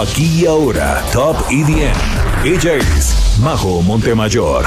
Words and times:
Aquí 0.00 0.42
y 0.42 0.46
ahora, 0.46 1.00
Top 1.12 1.36
EDM. 1.48 1.94
Es 2.44 3.38
Majo 3.38 3.80
Montemayor. 3.80 4.66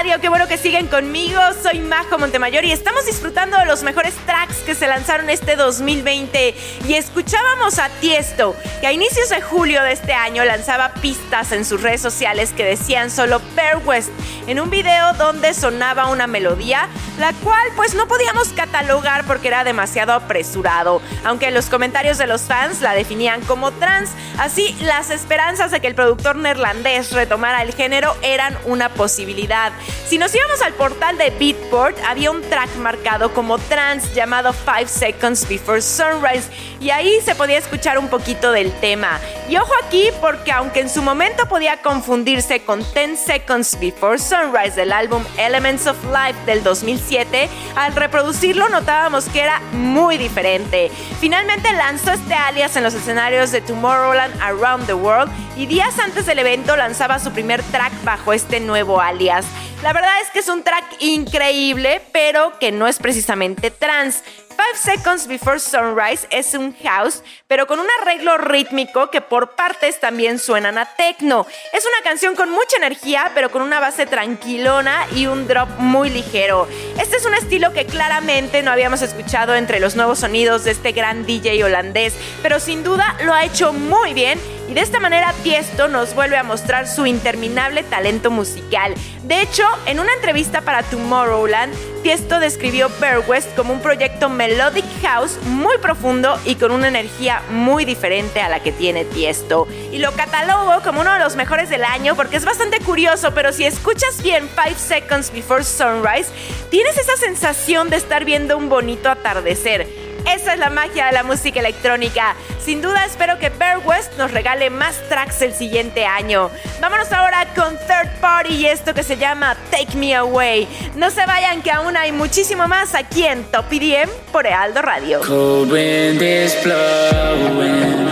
En. 0.00 0.20
Qué 0.20 0.28
bueno 0.28 0.46
que 0.46 0.58
siguen 0.58 0.86
conmigo. 0.86 1.40
Soy 1.60 1.80
Majo 1.80 2.18
Montemayor 2.18 2.64
y 2.64 2.70
estamos 2.70 3.04
disfrutando 3.04 3.58
de 3.58 3.66
los 3.66 3.82
mejores 3.82 4.14
tracks 4.26 4.56
que 4.58 4.74
se 4.74 4.86
lanzaron 4.86 5.28
este 5.28 5.56
2020. 5.56 6.54
Y 6.86 6.94
escuchábamos 6.94 7.78
a 7.80 7.88
Tiesto, 8.00 8.54
que 8.80 8.86
a 8.86 8.92
inicios 8.92 9.28
de 9.28 9.40
julio 9.40 9.82
de 9.82 9.92
este 9.92 10.12
año 10.12 10.44
lanzaba 10.44 10.94
pistas 10.94 11.50
en 11.50 11.64
sus 11.64 11.82
redes 11.82 12.00
sociales 12.00 12.52
que 12.52 12.64
decían 12.64 13.10
solo 13.10 13.40
Per 13.56 13.78
West 13.84 14.10
en 14.46 14.60
un 14.60 14.70
video 14.70 15.12
donde 15.14 15.52
sonaba 15.52 16.06
una 16.06 16.26
melodía, 16.26 16.88
la 17.18 17.32
cual 17.34 17.68
pues 17.76 17.94
no 17.94 18.08
podíamos 18.08 18.48
catalogar 18.48 19.24
porque 19.24 19.48
era 19.48 19.62
demasiado 19.62 20.12
apresurado, 20.12 21.02
aunque 21.24 21.50
los 21.50 21.66
comentarios 21.66 22.18
de 22.18 22.26
los 22.26 22.42
fans 22.42 22.80
la 22.80 22.94
definían 22.94 23.42
como 23.42 23.72
trans. 23.72 24.10
Así, 24.38 24.74
las 24.80 25.10
esperanzas 25.10 25.70
de 25.70 25.80
que 25.80 25.88
el 25.88 25.94
productor 25.94 26.36
neerlandés 26.36 27.12
retomara 27.12 27.62
el 27.62 27.74
género 27.74 28.16
eran 28.22 28.56
una 28.64 28.88
posibilidad. 28.88 29.72
Si 30.08 30.16
nos 30.16 30.34
íbamos 30.34 30.62
al 30.62 30.72
portal 30.72 31.18
de 31.18 31.30
Beatport, 31.30 31.96
había 32.06 32.30
un 32.30 32.40
track 32.40 32.74
marcado 32.76 33.34
como 33.34 33.58
trans 33.58 34.14
llamado 34.14 34.54
5 34.54 34.88
Seconds 34.88 35.46
Before 35.46 35.82
Sunrise 35.82 36.48
y 36.80 36.90
ahí 36.90 37.20
se 37.22 37.34
podía 37.34 37.58
escuchar 37.58 37.98
un 37.98 38.08
poquito 38.08 38.52
del 38.52 38.72
tema. 38.80 39.20
Y 39.48 39.58
ojo 39.58 39.72
aquí 39.84 40.08
porque 40.20 40.50
aunque 40.52 40.80
en 40.80 40.88
su 40.88 41.02
momento 41.02 41.46
podía 41.46 41.82
confundirse 41.82 42.64
con 42.64 42.80
10 42.94 43.20
Seconds 43.20 43.78
Before 43.80 44.18
Sunrise 44.18 44.76
del 44.76 44.92
álbum 44.92 45.22
Elements 45.36 45.86
of 45.86 45.96
Life 46.04 46.38
del 46.46 46.62
2007, 46.62 47.48
al 47.76 47.94
reproducirlo 47.94 48.68
notábamos 48.70 49.26
que 49.26 49.40
era 49.40 49.60
muy 49.72 50.16
diferente. 50.16 50.90
Finalmente 51.20 51.72
lanzó 51.72 52.12
este 52.12 52.34
alias 52.34 52.76
en 52.76 52.84
los 52.84 52.94
escenarios 52.94 53.52
de 53.52 53.60
Tomorrowland 53.60 54.40
Around 54.40 54.86
the 54.86 54.94
World 54.94 55.30
y 55.56 55.66
días 55.66 55.98
antes 55.98 56.26
del 56.26 56.38
evento 56.38 56.76
lanzaba 56.76 57.18
su 57.18 57.32
primer 57.32 57.62
track 57.64 57.92
bajo 58.04 58.32
este 58.32 58.60
nuevo 58.60 59.00
alias. 59.00 59.44
La 59.82 59.92
verdad 59.92 60.20
es 60.22 60.30
que 60.30 60.40
es 60.40 60.48
un 60.48 60.64
track 60.64 60.84
increíble, 60.98 62.00
pero 62.12 62.58
que 62.58 62.72
no 62.72 62.88
es 62.88 62.98
precisamente 62.98 63.70
trans. 63.70 64.24
5 64.58 64.64
Seconds 64.74 65.26
Before 65.28 65.60
Sunrise 65.60 66.26
es 66.30 66.54
un 66.54 66.74
house, 66.82 67.22
pero 67.46 67.68
con 67.68 67.78
un 67.78 67.86
arreglo 68.00 68.38
rítmico 68.38 69.08
que 69.08 69.20
por 69.20 69.50
partes 69.54 70.00
también 70.00 70.40
suenan 70.40 70.78
a 70.78 70.96
techno. 70.96 71.46
Es 71.72 71.86
una 71.86 72.02
canción 72.02 72.34
con 72.34 72.50
mucha 72.50 72.76
energía, 72.76 73.30
pero 73.34 73.52
con 73.52 73.62
una 73.62 73.78
base 73.78 74.04
tranquilona 74.04 75.06
y 75.14 75.26
un 75.26 75.46
drop 75.46 75.68
muy 75.78 76.10
ligero. 76.10 76.66
Este 77.00 77.16
es 77.16 77.24
un 77.24 77.34
estilo 77.34 77.72
que 77.72 77.86
claramente 77.86 78.62
no 78.64 78.72
habíamos 78.72 79.00
escuchado 79.02 79.54
entre 79.54 79.78
los 79.78 79.94
nuevos 79.94 80.18
sonidos 80.18 80.64
de 80.64 80.72
este 80.72 80.90
gran 80.90 81.24
DJ 81.24 81.62
holandés, 81.62 82.14
pero 82.42 82.58
sin 82.58 82.82
duda 82.82 83.16
lo 83.22 83.32
ha 83.32 83.44
hecho 83.44 83.72
muy 83.72 84.12
bien 84.12 84.40
y 84.68 84.74
de 84.74 84.82
esta 84.82 85.00
manera 85.00 85.32
Tiesto 85.42 85.88
nos 85.88 86.14
vuelve 86.14 86.36
a 86.36 86.42
mostrar 86.42 86.86
su 86.86 87.06
interminable 87.06 87.82
talento 87.82 88.30
musical. 88.30 88.94
De 89.24 89.42
hecho, 89.42 89.64
en 89.86 89.98
una 89.98 90.12
entrevista 90.12 90.60
para 90.60 90.82
Tomorrowland, 90.82 91.74
Tiesto 92.02 92.38
describió 92.38 92.90
Bear 93.00 93.20
West 93.26 93.54
como 93.56 93.72
un 93.72 93.80
proyecto 93.80 94.28
melodic 94.28 94.84
house 95.02 95.38
muy 95.44 95.78
profundo 95.78 96.38
y 96.44 96.54
con 96.54 96.70
una 96.70 96.88
energía 96.88 97.42
muy 97.50 97.84
diferente 97.84 98.40
a 98.40 98.48
la 98.48 98.62
que 98.62 98.72
tiene 98.72 99.04
Tiesto. 99.04 99.66
Y 99.92 99.98
lo 99.98 100.12
catalogo 100.12 100.82
como 100.82 101.00
uno 101.00 101.12
de 101.12 101.18
los 101.18 101.36
mejores 101.36 101.68
del 101.68 101.84
año 101.84 102.14
porque 102.14 102.36
es 102.36 102.44
bastante 102.44 102.80
curioso, 102.80 103.32
pero 103.34 103.52
si 103.52 103.64
escuchas 103.64 104.22
bien 104.22 104.48
5 104.54 104.78
Seconds 104.78 105.32
Before 105.32 105.64
Sunrise, 105.64 106.30
tienes 106.70 106.96
esa 106.98 107.16
sensación 107.16 107.90
de 107.90 107.96
estar 107.96 108.24
viendo 108.24 108.56
un 108.56 108.68
bonito 108.68 109.10
atardecer. 109.10 110.07
Esa 110.34 110.52
es 110.52 110.58
la 110.58 110.70
magia 110.70 111.06
de 111.06 111.12
la 111.12 111.22
música 111.22 111.60
electrónica. 111.60 112.36
Sin 112.62 112.82
duda 112.82 113.04
espero 113.04 113.38
que 113.38 113.48
Bear 113.48 113.78
West 113.78 114.12
nos 114.18 114.30
regale 114.30 114.68
más 114.68 115.00
tracks 115.08 115.40
el 115.42 115.54
siguiente 115.54 116.04
año. 116.04 116.50
Vámonos 116.80 117.10
ahora 117.12 117.46
con 117.54 117.76
Third 117.78 118.10
Party 118.20 118.54
y 118.54 118.66
esto 118.66 118.92
que 118.92 119.02
se 119.02 119.16
llama 119.16 119.56
Take 119.70 119.96
Me 119.96 120.14
Away. 120.14 120.68
No 120.96 121.10
se 121.10 121.24
vayan 121.24 121.62
que 121.62 121.70
aún 121.70 121.96
hay 121.96 122.12
muchísimo 122.12 122.68
más 122.68 122.94
aquí 122.94 123.24
en 123.24 123.42
Top 123.44 123.64
EDM 123.70 124.10
por 124.30 124.46
Ealdo 124.46 124.82
Radio. 124.82 125.20
Wind 125.20 126.20
is 126.20 126.54
blowing 126.62 128.08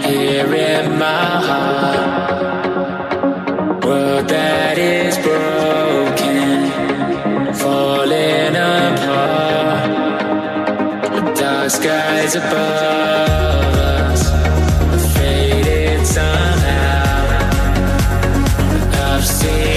here 0.00 0.54
in 0.54 0.98
my 0.98 1.04
heart. 1.04 2.32
That 4.28 4.78
is 4.78 5.18
Dark 11.62 11.70
skies 11.70 12.34
above 12.34 13.76
us, 13.76 14.30
faded 15.16 16.04
somehow. 16.04 17.38
I've 19.14 19.24
seen 19.24 19.71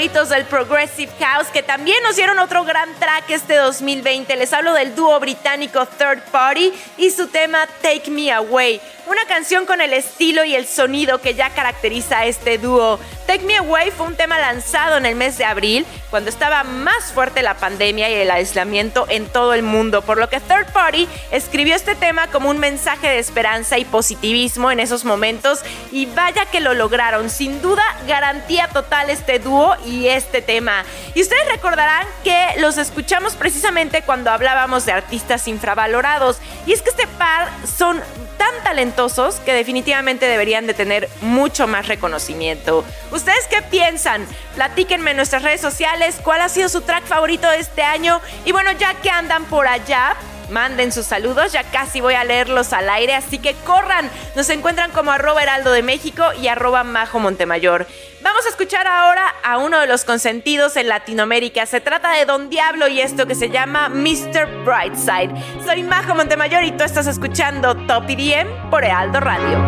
favoritos 0.00 0.30
del 0.30 0.46
Progressive 0.46 1.12
House 1.18 1.48
que 1.48 1.62
también 1.62 2.02
nos 2.02 2.16
dieron 2.16 2.38
otro 2.38 2.64
gran 2.64 2.88
track 2.94 3.28
este 3.28 3.56
2020. 3.56 4.34
Les 4.36 4.50
hablo 4.50 4.72
del 4.72 4.94
dúo 4.94 5.20
británico 5.20 5.84
Third 5.84 6.22
Party 6.30 6.72
y 6.96 7.10
su 7.10 7.26
tema 7.26 7.66
Take 7.82 8.10
Me 8.10 8.32
Away. 8.32 8.80
Una 9.06 9.24
canción 9.26 9.66
con 9.66 9.80
el 9.80 9.92
estilo 9.92 10.44
y 10.44 10.54
el 10.54 10.66
sonido 10.66 11.20
que 11.20 11.34
ya 11.34 11.50
caracteriza 11.50 12.18
a 12.18 12.26
este 12.26 12.58
dúo. 12.58 12.98
Take 13.26 13.44
Me 13.44 13.56
Away 13.56 13.90
fue 13.90 14.06
un 14.06 14.16
tema 14.16 14.38
lanzado 14.38 14.96
en 14.96 15.06
el 15.06 15.14
mes 15.14 15.38
de 15.38 15.44
abril, 15.44 15.86
cuando 16.10 16.30
estaba 16.30 16.64
más 16.64 17.12
fuerte 17.12 17.42
la 17.42 17.54
pandemia 17.54 18.10
y 18.10 18.14
el 18.14 18.30
aislamiento 18.30 19.06
en 19.08 19.26
todo 19.26 19.54
el 19.54 19.62
mundo, 19.62 20.02
por 20.02 20.18
lo 20.18 20.28
que 20.28 20.40
Third 20.40 20.72
Party 20.72 21.08
escribió 21.30 21.76
este 21.76 21.94
tema 21.94 22.26
como 22.28 22.50
un 22.50 22.58
mensaje 22.58 23.08
de 23.08 23.18
esperanza 23.18 23.78
y 23.78 23.84
positivismo 23.84 24.70
en 24.70 24.80
esos 24.80 25.04
momentos 25.04 25.60
y 25.92 26.06
vaya 26.06 26.46
que 26.46 26.60
lo 26.60 26.74
lograron. 26.74 27.30
Sin 27.30 27.62
duda, 27.62 27.84
garantía 28.06 28.68
total 28.68 29.10
este 29.10 29.38
dúo 29.38 29.76
y 29.86 30.08
este 30.08 30.42
tema. 30.42 30.84
Y 31.14 31.22
ustedes 31.22 31.46
recordarán 31.48 32.06
que 32.24 32.54
los 32.58 32.78
escuchamos 32.78 33.34
precisamente 33.34 34.02
cuando 34.02 34.30
hablábamos 34.30 34.86
de 34.86 34.92
artistas 34.92 35.46
infravalorados. 35.48 36.38
Y 36.66 36.72
es 36.72 36.82
que 36.82 36.90
este 36.90 37.06
par 37.06 37.48
son 37.64 38.02
tan 38.40 38.64
talentosos 38.64 39.34
que 39.40 39.52
definitivamente 39.52 40.24
deberían 40.26 40.66
de 40.66 40.72
tener 40.72 41.10
mucho 41.20 41.66
más 41.66 41.88
reconocimiento. 41.88 42.86
¿Ustedes 43.12 43.46
qué 43.50 43.60
piensan? 43.60 44.26
Platíquenme 44.54 45.10
en 45.10 45.18
nuestras 45.18 45.42
redes 45.42 45.60
sociales 45.60 46.18
cuál 46.24 46.40
ha 46.40 46.48
sido 46.48 46.70
su 46.70 46.80
track 46.80 47.04
favorito 47.04 47.50
de 47.50 47.58
este 47.58 47.82
año. 47.82 48.18
Y 48.46 48.52
bueno, 48.52 48.72
ya 48.72 48.94
que 48.94 49.10
andan 49.10 49.44
por 49.44 49.68
allá, 49.68 50.16
manden 50.50 50.92
sus 50.92 51.06
saludos, 51.06 51.52
ya 51.52 51.64
casi 51.64 52.00
voy 52.00 52.14
a 52.14 52.24
leerlos 52.24 52.72
al 52.72 52.88
aire, 52.90 53.14
así 53.14 53.38
que 53.38 53.54
corran. 53.64 54.10
Nos 54.36 54.48
encuentran 54.50 54.90
como 54.90 55.10
arroba 55.10 55.42
heraldo 55.42 55.72
de 55.72 55.82
México 55.82 56.24
y 56.40 56.48
arroba 56.48 56.84
majo 56.84 57.18
Montemayor. 57.18 57.86
Vamos 58.22 58.44
a 58.44 58.50
escuchar 58.50 58.86
ahora 58.86 59.34
a 59.42 59.58
uno 59.58 59.80
de 59.80 59.86
los 59.86 60.04
consentidos 60.04 60.76
en 60.76 60.88
Latinoamérica. 60.88 61.64
Se 61.66 61.80
trata 61.80 62.12
de 62.12 62.26
Don 62.26 62.50
Diablo 62.50 62.88
y 62.88 63.00
esto 63.00 63.26
que 63.26 63.34
se 63.34 63.48
llama 63.48 63.88
Mr. 63.88 64.64
Brightside. 64.64 65.32
Soy 65.64 65.82
Majo 65.82 66.14
Montemayor 66.14 66.64
y 66.64 66.72
tú 66.72 66.84
estás 66.84 67.06
escuchando 67.06 67.74
Top 67.86 68.08
IDM 68.08 68.70
por 68.70 68.84
Heraldo 68.84 69.20
Radio. 69.20 69.58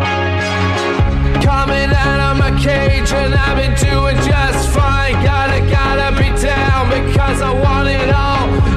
Coming 1.43 1.93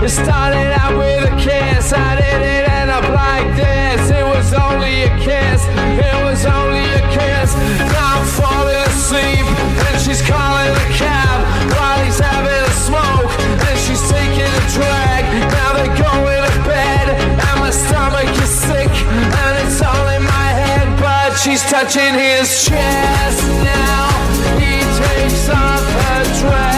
started 0.08 0.72
out 0.80 0.96
with 0.96 1.15
kiss, 1.46 1.92
I 1.92 2.18
didn't 2.18 2.66
end 2.66 2.90
up 2.90 3.06
like 3.14 3.46
this. 3.54 4.10
It 4.10 4.26
was 4.26 4.50
only 4.52 5.06
a 5.06 5.12
kiss, 5.22 5.62
it 6.02 6.18
was 6.26 6.42
only 6.44 6.86
a 6.98 7.02
kiss. 7.14 7.54
Now 7.94 8.18
I'm 8.18 8.26
falling 8.26 8.82
asleep 8.90 9.46
and 9.86 9.94
she's 10.02 10.22
calling 10.26 10.74
a 10.74 10.88
cab 10.98 11.38
while 11.78 12.02
he's 12.02 12.18
having 12.18 12.50
a 12.50 12.74
smoke 12.82 13.30
and 13.62 13.76
she's 13.78 14.02
taking 14.10 14.42
a 14.42 14.62
drag. 14.74 15.22
Now 15.54 15.70
they're 15.78 15.98
going 16.02 16.42
to 16.50 16.56
bed 16.66 17.14
and 17.14 17.56
my 17.62 17.70
stomach 17.70 18.26
is 18.42 18.50
sick 18.50 18.90
and 19.14 19.52
it's 19.62 19.78
all 19.80 20.06
in 20.18 20.24
my 20.26 20.48
head, 20.50 20.86
but 20.98 21.38
she's 21.38 21.62
touching 21.70 22.14
his 22.26 22.66
chest 22.66 23.38
now. 23.62 24.10
He 24.58 24.82
takes 24.98 25.48
off 25.48 25.86
her 26.02 26.22
dress 26.42 26.75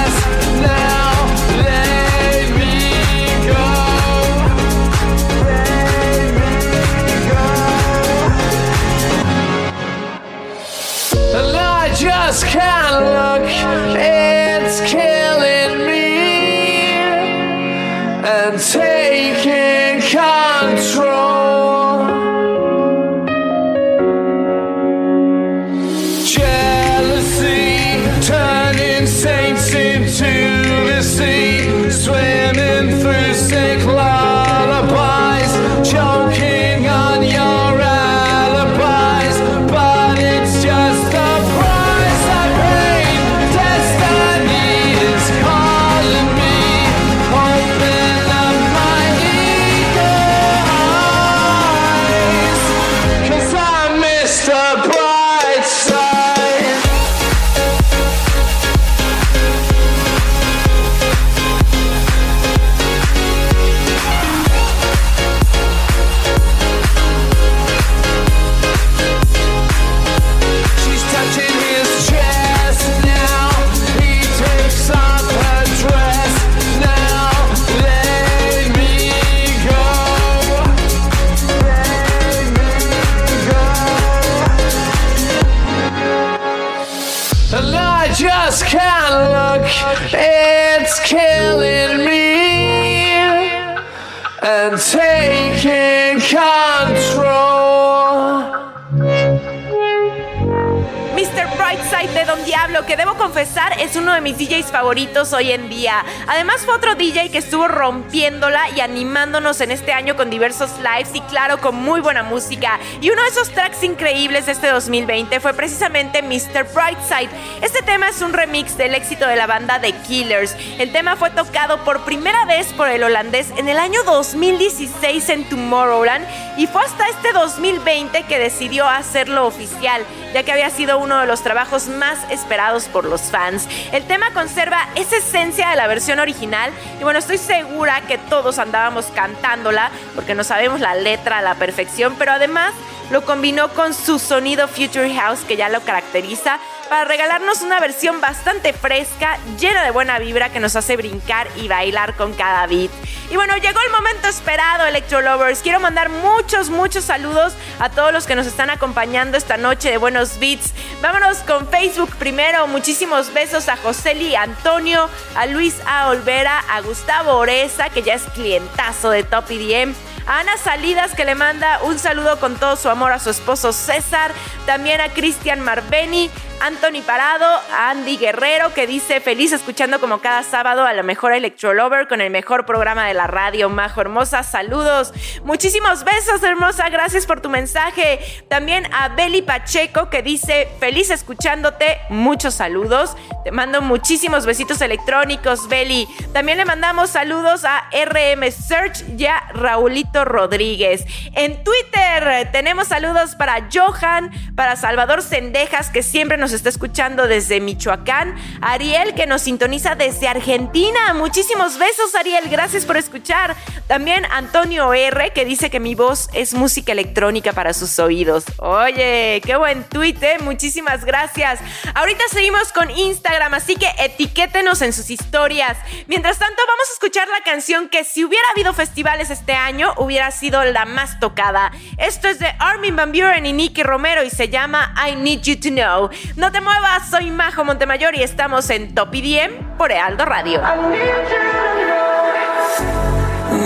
hoy 105.19 105.51
en 105.51 105.69
día. 105.69 106.05
Además 106.29 106.63
fue 106.65 106.75
otro 106.75 106.95
DJ 106.95 107.31
que 107.31 107.39
estuvo 107.39 107.67
rompiéndola 107.67 108.71
y 108.71 108.81
animándonos 108.81 109.61
en 109.61 109.73
este 109.73 109.93
año 109.93 110.15
con 110.15 110.31
diversos 110.31 110.71
lives 110.79 111.11
y 111.13 111.21
claro, 111.23 111.59
con 111.59 111.75
muy 111.75 112.01
buena 112.01 112.23
música. 112.23 112.79
Y 113.01 113.11
uno 113.11 113.21
de 113.23 113.29
esos 113.29 113.51
tracks 113.51 113.83
increíbles 113.83 114.47
de 114.47 114.53
este 114.53 114.69
2020 114.69 115.41
fue 115.41 115.55
precisamente 115.55 116.23
Mr. 116.23 116.73
Brightside. 116.73 117.31
Este 117.63 117.83
tema 117.83 118.11
es 118.11 118.23
un 118.23 118.33
remix 118.33 118.77
del 118.77 118.95
éxito 118.95 119.27
de 119.27 119.35
la 119.35 119.49
banda 119.49 119.81
The 119.81 119.93
Killers. 120.07 120.55
El 120.79 120.93
tema 120.93 121.17
fue 121.17 121.31
tocado 121.31 121.83
por 121.85 122.05
primera 122.05 122.45
vez 122.45 122.69
por 122.75 122.89
el 122.89 123.03
holandés 123.03 123.49
en 123.57 123.69
el 123.69 123.79
año 123.79 124.05
2016 124.05 125.29
en 125.31 125.49
Tomorrowland 125.49 126.25
y 126.57 126.69
fue 126.69 126.83
hasta 126.85 127.09
este 127.09 127.33
2020 127.33 128.23
que 128.23 128.39
decidió 128.39 128.89
hacerlo 128.89 129.47
oficial, 129.47 130.05
ya 130.33 130.45
que 130.45 130.53
había 130.53 130.71
sido 130.71 130.99
uno 130.99 131.21
de 131.21 131.27
los 131.27 131.43
trabajos 131.43 131.89
más 131.89 132.19
esperados 132.31 132.85
por 132.85 133.05
los 133.05 133.23
fans. 133.23 133.67
El 133.93 134.05
tema 134.05 134.33
conserva 134.33 134.89
esencia 135.17 135.71
de 135.71 135.77
la 135.77 135.87
versión 135.87 136.19
original. 136.19 136.71
Y 137.01 137.03
bueno, 137.03 137.19
estoy 137.19 137.39
segura 137.39 138.03
que 138.07 138.19
todos 138.19 138.59
andábamos 138.59 139.07
cantándola 139.07 139.91
porque 140.15 140.35
no 140.35 140.45
sabemos 140.45 140.81
la 140.81 140.95
letra 140.95 141.39
a 141.39 141.43
la 141.43 141.55
perfección, 141.55 142.15
pero 142.19 142.33
además 142.33 142.75
lo 143.11 143.25
combinó 143.25 143.71
con 143.71 143.95
su 143.95 144.19
sonido 144.19 144.69
Future 144.69 145.15
House 145.15 145.41
que 145.41 145.57
ya 145.57 145.69
lo 145.69 145.81
caracteriza 145.81 146.59
para 146.89 147.05
regalarnos 147.05 147.63
una 147.63 147.81
versión 147.81 148.21
bastante 148.21 148.73
fresca, 148.73 149.39
llena 149.59 149.85
de 149.85 149.91
buena 149.91 150.19
vibra 150.19 150.51
que 150.51 150.61
nos 150.61 150.77
hace 150.77 150.97
brincar 150.97 151.49
y 151.57 151.69
bailar 151.69 152.15
con 152.17 152.33
cada 152.33 152.67
beat. 152.67 152.91
Y 153.31 153.37
bueno, 153.37 153.57
llegó 153.57 153.79
el 153.81 153.93
momento 153.93 154.29
esperado, 154.29 154.87
Electro 154.87 155.21
Lovers. 155.21 155.61
Quiero 155.61 155.81
mandar 155.81 156.09
muchos, 156.09 156.71
muchos 156.71 157.05
saludos 157.05 157.53
a 157.79 157.91
todos 157.91 158.13
los 158.13 158.27
que 158.27 158.35
nos 158.35 158.47
están 158.47 158.71
acompañando 158.71 159.37
esta 159.37 159.57
noche 159.57 159.91
de 159.91 159.99
Buenos 159.99 160.39
Beats. 160.39 160.73
Vámonos 161.03 161.39
con 161.39 161.69
Facebook 161.69 162.15
primero. 162.17 162.67
Muchísimos 162.67 163.33
besos 163.35 163.69
a 163.69 163.77
Joseli 163.77 164.35
Antonio, 164.35 165.11
a 165.35 165.47
Luis 165.47 165.77
A. 165.87 166.09
Olvera, 166.09 166.61
a 166.71 166.81
Gustavo 166.81 167.33
Oreza, 167.33 167.91
que 167.91 168.03
ya 168.03 168.15
es 168.15 168.23
clientazo 168.35 169.11
de 169.11 169.25
Top 169.25 169.45
EDM. 169.51 169.95
A 170.27 170.41
Ana 170.41 170.59
Salidas 170.59 171.15
que 171.15 171.25
le 171.25 171.35
manda 171.35 171.81
un 171.83 171.99
saludo 171.99 172.39
con 172.39 172.57
todo 172.57 172.77
su 172.77 172.91
amor 172.91 173.13
a 173.13 173.19
su 173.19 173.31
esposo 173.31 173.73
César, 173.73 174.33
también 174.67 175.01
a 175.01 175.09
Cristian 175.09 175.61
Marveni, 175.61 176.31
Anthony 176.61 177.03
Parado, 177.07 177.47
Andy 177.73 178.17
Guerrero, 178.17 178.75
que 178.75 178.87
dice 178.87 179.21
feliz 179.21 179.53
escuchando 179.53 180.01
como 180.01 180.21
cada 180.21 180.43
sábado 180.43 180.85
a 180.85 180.93
la 180.93 181.03
mejor 181.03 181.33
Electrolover 181.33 182.09
con 182.09 182.21
el 182.21 182.31
mejor 182.31 182.67
programa 182.67 183.07
de 183.07 183.15
la 183.15 183.27
radio, 183.29 183.69
Majo 183.69 184.01
Hermosa. 184.01 184.43
Saludos. 184.43 185.13
Muchísimos 185.45 186.03
besos, 186.05 186.43
hermosa. 186.43 186.89
Gracias 186.91 187.27
por 187.27 187.41
tu 187.41 187.49
mensaje. 187.49 188.19
También 188.49 188.93
a 188.93 189.09
Beli 189.11 189.43
Pacheco, 189.43 190.11
que 190.11 190.23
dice 190.23 190.69
feliz 190.81 191.11
escuchándote. 191.11 191.99
Muchos 192.09 192.55
saludos. 192.55 193.17
Te 193.45 193.53
mando 193.53 193.81
muchísimos 193.81 194.45
besitos 194.45 194.81
electrónicos, 194.81 195.69
Beli. 195.69 196.09
También 196.33 196.59
le 196.59 196.65
mandamos 196.65 197.11
saludos 197.11 197.65
a 197.65 197.89
RM 197.93 198.51
Search 198.51 199.05
y 199.17 199.27
a 199.27 199.41
Raulito 199.55 200.25
Rodríguez. 200.25 201.05
En 201.35 201.63
Twitter 201.63 202.49
tenemos 202.53 202.89
saludos 202.89 203.37
para 203.37 203.69
Johan, 203.73 204.31
para 204.57 204.77
Salvador 204.77 205.23
Sendejas, 205.23 205.91
que 205.91 206.03
siempre 206.03 206.37
nos 206.37 206.48
está 206.53 206.69
escuchando 206.69 207.27
desde 207.27 207.61
Michoacán. 207.61 208.37
Ariel, 208.61 209.15
que 209.15 209.27
nos 209.27 209.43
sintoniza 209.43 209.95
desde 209.95 210.29
Argentina. 210.29 211.15
Muchísimos 211.15 211.79
besos, 211.79 212.15
Ariel. 212.15 212.49
Gracias 212.49 212.85
por 212.85 212.97
escuchar. 212.97 213.57
También 213.87 214.25
Antonio 214.27 214.93
R, 214.93 215.33
que 215.33 215.45
dice 215.45 215.71
que 215.71 215.81
mi 215.81 215.95
voz 215.95 216.29
es 216.33 216.55
música 216.55 216.93
electrónica 216.93 217.53
para 217.53 217.73
sus 217.73 217.99
oídos. 217.99 218.45
Oye, 218.59 219.41
qué 219.45 219.57
buen 219.57 219.85
tweet, 219.85 220.17
¿eh? 220.21 220.37
Muchísimas 220.41 221.05
gracias. 221.05 221.61
Ahorita 221.95 222.25
seguimos 222.31 222.73
con 222.73 222.91
Instagram, 222.91 223.55
así 223.55 223.77
que 223.77 223.89
etiquétenos 223.99 224.83
en 224.83 224.93
sus 224.93 225.11
historias. 225.11 225.77
Mientras 226.07 226.39
tanto, 226.39 226.61
vamos 226.67 226.89
a 226.91 226.93
escuchar 226.93 227.29
la 227.29 227.43
canción 227.43 227.89
que 227.89 228.05
si 228.05 228.25
hubiera 228.25 228.45
habido 228.55 228.75
festivales 228.75 229.31
este 229.31 229.53
año, 229.53 229.93
hubiera 229.97 230.31
sido 230.31 230.65
la 230.65 230.85
más 230.85 231.19
tocada. 231.21 231.73
Esto 231.97 232.29
es 232.29 232.39
de 232.39 232.53
Armin 232.59 232.97
Van 232.97 233.13
Buren 233.13 233.47
y 233.47 233.53
Nicky 233.53 233.83
Romero 233.83 234.23
y 234.23 234.31
se 234.31 234.49
llama 234.49 234.95
I 235.09 235.17
Need 235.17 235.43
You 235.43 235.61
to 235.61 235.69
Know. 235.71 236.11
No 236.39 236.53
te 236.53 236.61
muevas, 236.61 237.11
soy 237.11 237.33
Majo 237.33 237.65
Montemayor 237.65 238.15
y 238.15 238.23
estamos 238.23 238.71
en 238.71 238.95
Top 238.95 239.13
IDM 239.13 239.77
por 239.77 239.91
Ealdo 239.91 240.25
Radio. 240.25 240.61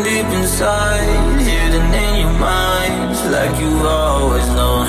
Deep 0.02 0.33
inside, 0.33 1.38
hidden 1.38 1.93
in 1.93 2.21
your 2.23 2.33
mind, 2.41 3.31
like 3.31 3.61
you 3.61 3.87
always 3.87 4.47
know. 4.55 4.87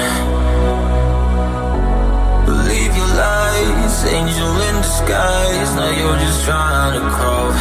Believe 2.45 2.95
your 2.95 3.13
lies, 3.17 4.05
angel 4.05 4.61
in 4.69 4.81
disguise. 4.81 5.75
Now 5.75 5.91
you're 5.91 6.19
just 6.19 6.45
trying 6.45 6.93
to 6.93 7.01
crawl. 7.11 7.51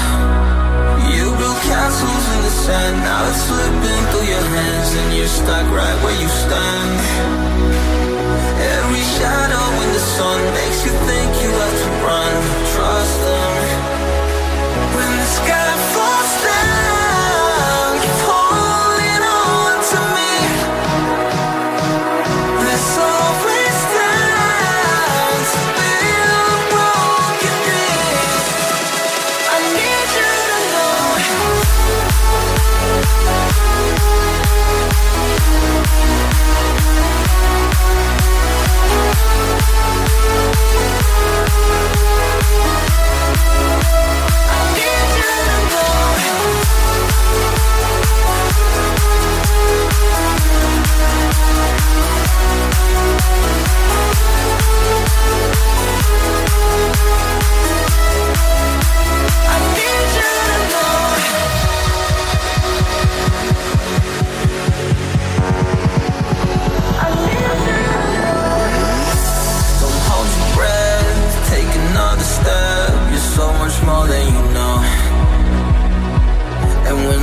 You 1.11 1.35
built 1.35 1.61
castles 1.67 2.25
in 2.37 2.43
the 2.43 2.51
sand, 2.63 2.97
now 3.03 3.29
it's 3.29 3.43
slipping 3.43 4.05
through 4.13 4.29
your 4.31 4.47
hands, 4.55 4.95
and 4.95 5.17
you're 5.19 5.27
stuck 5.27 5.67
right 5.73 5.99
where 6.05 6.21
you 6.23 6.29
stand. 6.29 7.22
Shadow 9.23 9.69
in 9.85 9.91
the 9.93 10.05
sun 10.19 10.41
makes 10.53 10.85
you 10.85 10.91
think 11.07 11.31
you 11.43 11.51
have 11.63 11.77
to 11.83 11.91
run. 12.03 12.35
Trust 12.75 13.17
them. 13.23 13.53
When 14.97 15.11
the 15.23 15.29
sky 15.39 15.72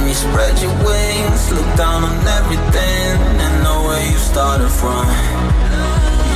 You 0.10 0.16
spread 0.16 0.58
your 0.58 0.74
wings, 0.82 1.51
look 1.51 1.70
down 1.78 2.04
on 2.04 2.18
everything 2.25 3.13
and 3.46 3.54
know 3.62 3.86
where 3.86 4.01
you 4.10 4.18
started 4.18 4.74
from. 4.82 5.06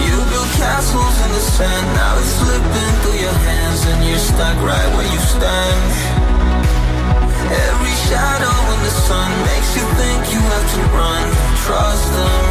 You 0.05 0.13
built 0.29 0.51
castles 0.61 1.15
in 1.25 1.31
the 1.33 1.41
sand, 1.41 1.87
now 1.97 2.13
it's 2.21 2.37
slipping 2.37 2.93
through 3.01 3.17
your 3.17 3.33
hands, 3.33 3.81
and 3.89 4.05
you're 4.05 4.21
stuck 4.21 4.61
right 4.61 4.89
where 4.93 5.09
you 5.09 5.21
stand. 5.25 5.89
Every 7.49 7.95
shadow 8.05 8.57
in 8.77 8.79
the 8.85 8.93
sun 9.09 9.29
makes 9.41 9.73
you 9.73 9.85
think 9.97 10.21
you 10.29 10.41
have 10.53 10.67
to 10.77 10.81
run. 10.93 11.25
Trust 11.65 12.05
them. 12.13 12.45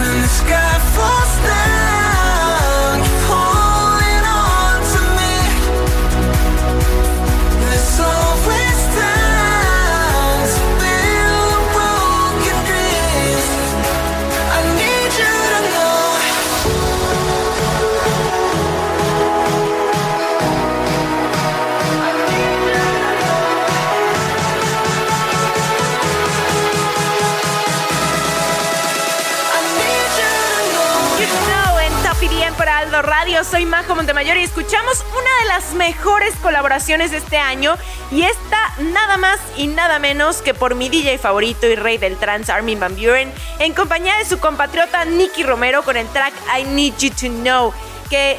When 0.00 0.14
the 0.24 0.32
sky 0.32 0.74
falls 0.96 1.34
down, 1.44 2.03
Soy 33.50 33.66
Majo 33.66 33.94
Montemayor 33.94 34.38
y 34.38 34.42
escuchamos 34.42 35.04
una 35.10 35.38
de 35.40 35.48
las 35.48 35.74
mejores 35.74 36.34
colaboraciones 36.36 37.10
de 37.10 37.18
este 37.18 37.36
año 37.36 37.76
y 38.10 38.22
esta 38.22 38.74
nada 38.78 39.18
más 39.18 39.38
y 39.56 39.66
nada 39.66 39.98
menos 39.98 40.40
que 40.40 40.54
por 40.54 40.74
mi 40.74 40.88
DJ 40.88 41.18
favorito 41.18 41.66
y 41.66 41.74
rey 41.74 41.98
del 41.98 42.16
trance 42.16 42.50
Armin 42.50 42.80
Van 42.80 42.96
Buren 42.96 43.32
en 43.58 43.74
compañía 43.74 44.16
de 44.16 44.24
su 44.24 44.38
compatriota 44.38 45.04
Nicky 45.04 45.42
Romero 45.42 45.82
con 45.82 45.96
el 45.96 46.08
track 46.08 46.32
I 46.58 46.64
Need 46.64 46.94
You 46.98 47.10
to 47.10 47.28
Know 47.42 47.74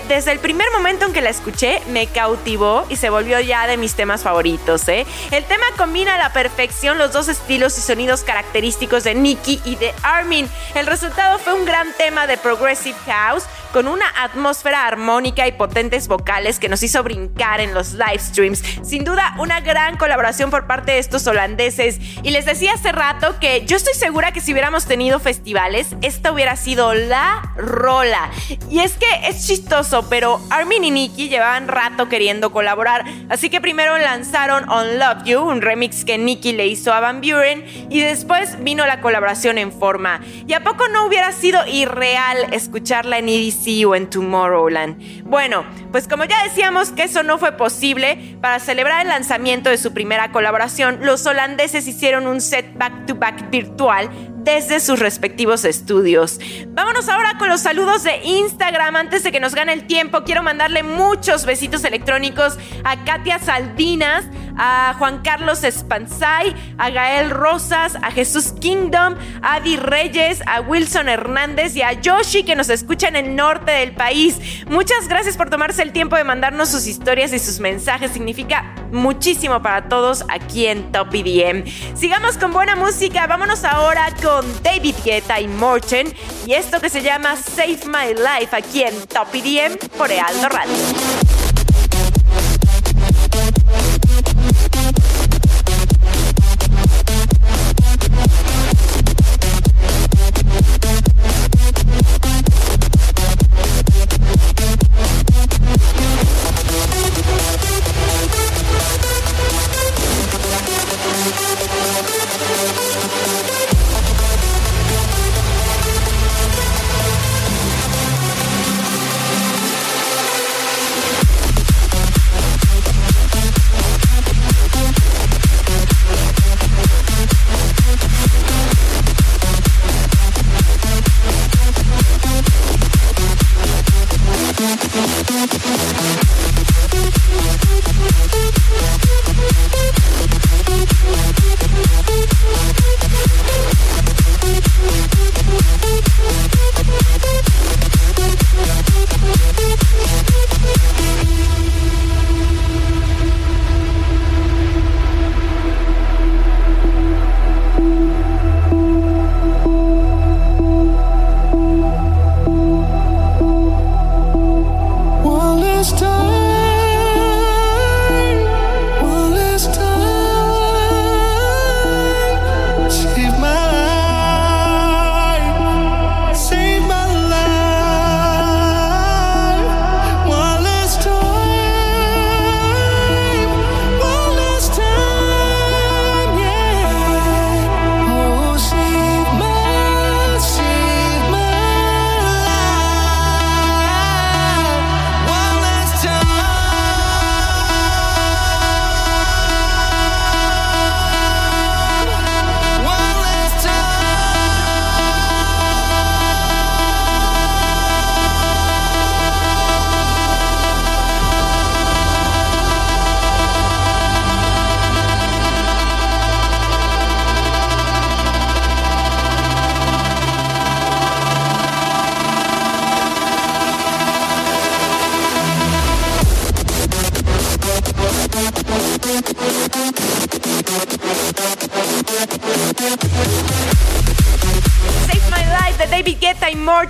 desde 0.08 0.32
el 0.32 0.40
primer 0.40 0.68
momento 0.72 1.06
en 1.06 1.14
que 1.14 1.22
la 1.22 1.30
escuché 1.30 1.82
me 1.90 2.08
cautivó 2.08 2.86
y 2.90 2.96
se 2.96 3.10
volvió 3.10 3.40
ya 3.42 3.68
de 3.68 3.78
mis 3.78 3.94
temas 3.94 4.24
favoritos. 4.24 4.88
¿eh? 4.88 5.06
El 5.32 5.44
tema 5.46 5.66
combina 5.78 6.16
a 6.16 6.18
la 6.18 6.32
perfección 6.34 6.98
los 6.98 7.12
dos 7.12 7.28
estilos 7.28 7.78
y 7.78 7.82
sonidos 7.82 8.24
característicos 8.24 9.04
de 9.04 9.16
Nicky 9.16 9.62
y 9.66 9.76
de 9.76 9.94
Armin. 10.04 10.50
El 10.76 10.88
resultado 10.88 11.40
fue 11.40 11.54
un 11.54 11.66
gran 11.66 11.92
tema 11.98 12.26
de 12.26 12.38
Progressive 12.38 12.98
House 13.06 13.44
con 13.76 13.90
una 13.90 14.06
atmósfera 14.18 14.88
armónica 14.88 15.46
y 15.48 15.52
potentes 15.52 16.08
vocales 16.08 16.60
que 16.60 16.70
nos 16.70 16.82
hizo 16.82 17.04
brincar 17.04 17.60
en 17.60 17.74
los 17.74 17.92
live 17.92 18.20
streams. 18.20 18.64
Sin 18.84 19.04
duda, 19.04 19.36
una 19.38 19.60
gran 19.60 19.98
colaboración 19.98 20.50
por 20.50 20.66
parte 20.66 20.94
de 20.94 21.00
estos 21.00 21.28
holandeses. 21.28 22.00
Y 22.24 22.30
les 22.30 22.46
decía 22.46 22.72
hace 22.74 22.94
rato 22.94 23.38
que 23.42 23.66
yo 23.66 23.76
estoy 23.76 23.94
segura 23.94 24.32
que 24.32 24.40
si 24.40 24.54
hubiéramos 24.54 24.86
tenido 24.86 25.20
festivales, 25.20 25.88
esta 26.02 26.32
hubiera 26.32 26.56
sido 26.56 26.94
la 26.94 27.52
rola. 27.58 28.32
Y 28.70 28.80
es 28.80 28.94
que 28.94 29.08
es 29.28 29.46
chistoso, 29.46 29.65
pero 30.10 30.40
Armin 30.50 30.84
y 30.84 30.92
Nicky 30.92 31.30
llevaban 31.30 31.68
rato 31.68 32.08
queriendo 32.08 32.52
colaborar. 32.52 33.04
Así 33.30 33.50
que 33.50 33.62
primero 33.62 33.98
lanzaron 33.98 34.70
On 34.70 35.00
Love 35.00 35.24
You, 35.26 35.40
un 35.40 35.62
remix 35.62 36.06
que 36.06 36.18
Nicky 36.18 36.54
le 36.54 36.68
hizo 36.68 36.94
a 36.94 37.00
Van 37.00 37.22
Buren, 37.22 37.66
y 37.90 38.00
después 38.02 38.64
vino 38.64 38.86
la 38.86 39.02
colaboración 39.02 39.58
en 39.58 39.72
forma. 39.72 40.22
¿Y 40.48 40.54
a 40.54 40.64
poco 40.64 40.88
no 40.88 41.06
hubiera 41.06 41.32
sido 41.32 41.60
irreal 41.68 42.38
escucharla 42.52 43.18
en 43.18 43.30
EDC 43.30 43.88
o 43.88 43.96
en 43.96 44.10
Tomorrowland? 44.10 45.24
Bueno, 45.24 45.66
pues 45.92 46.08
como 46.08 46.26
ya 46.26 46.44
decíamos 46.44 46.92
que 46.92 47.04
eso 47.04 47.24
no 47.24 47.38
fue 47.38 47.54
posible, 47.54 48.38
para 48.42 48.60
celebrar 48.60 49.02
el 49.02 49.10
lanzamiento 49.10 49.70
de 49.70 49.78
su 49.78 49.94
primera 49.94 50.32
colaboración, 50.32 51.00
los 51.02 51.26
holandeses 51.26 51.88
hicieron 51.88 52.28
un 52.28 52.42
set 52.42 52.78
back-to-back 52.78 53.50
virtual 53.50 54.10
desde 54.46 54.80
sus 54.80 55.00
respectivos 55.00 55.66
estudios. 55.66 56.40
Vámonos 56.70 57.10
ahora 57.10 57.38
con 57.38 57.50
los 57.50 57.62
saludos 57.62 58.04
de 58.04 58.18
Instagram. 58.24 58.96
Antes 58.96 59.24
de 59.24 59.32
que 59.32 59.40
nos 59.40 59.56
gane 59.56 59.74
el 59.74 59.88
tiempo, 59.88 60.24
quiero 60.24 60.44
mandarle 60.44 60.84
muchos 60.84 61.46
besitos 61.46 61.84
electrónicos 61.84 62.58
a 62.84 63.04
Katia 63.04 63.40
Saldinas, 63.40 64.26
a 64.58 64.96
Juan 64.98 65.22
Carlos 65.24 65.64
Espansay, 65.64 66.56
a 66.78 66.90
Gael 66.92 67.32
Rosas, 67.32 67.96
a 67.96 68.12
Jesús 68.12 68.54
Kingdom, 68.60 69.16
a 69.42 69.56
Adi 69.56 69.78
Reyes, 69.78 70.42
a 70.46 70.62
Wilson 70.62 71.10
Hernández 71.10 71.76
y 71.76 71.82
a 71.82 71.94
Yoshi 71.94 72.44
que 72.44 72.56
nos 72.56 72.70
escucha 72.70 73.08
en 73.08 73.16
el 73.16 73.36
norte 73.36 73.72
del 73.72 73.94
país. 73.94 74.40
Muchas 74.68 75.08
gracias 75.08 75.38
por 75.38 75.50
tomarse 75.50 75.82
el 75.82 75.92
tiempo 75.92 76.16
de 76.16 76.24
mandarnos 76.24 76.70
sus 76.70 76.88
historias 76.88 77.34
y 77.34 77.40
sus 77.40 77.60
mensajes. 77.60 78.12
Significa 78.12 78.76
muchísimo 78.92 79.62
para 79.62 79.90
todos 79.90 80.24
aquí 80.30 80.68
en 80.68 80.92
Top 80.92 81.14
EDM. 81.14 81.66
Sigamos 81.96 82.38
con 82.38 82.54
buena 82.54 82.76
música. 82.76 83.26
Vámonos 83.28 83.64
ahora 83.64 84.14
con 84.22 84.35
David 84.42 84.96
Guetta 85.04 85.40
y 85.40 85.48
Morten 85.48 86.14
y 86.46 86.54
esto 86.54 86.80
que 86.80 86.90
se 86.90 87.02
llama 87.02 87.36
Save 87.36 87.80
My 87.86 88.14
Life 88.14 88.56
aquí 88.56 88.84
en 88.84 88.96
Top 89.08 89.28
EDM 89.34 89.78
por 89.98 90.12
Ealdo 90.12 90.50
Radio. 90.50 91.45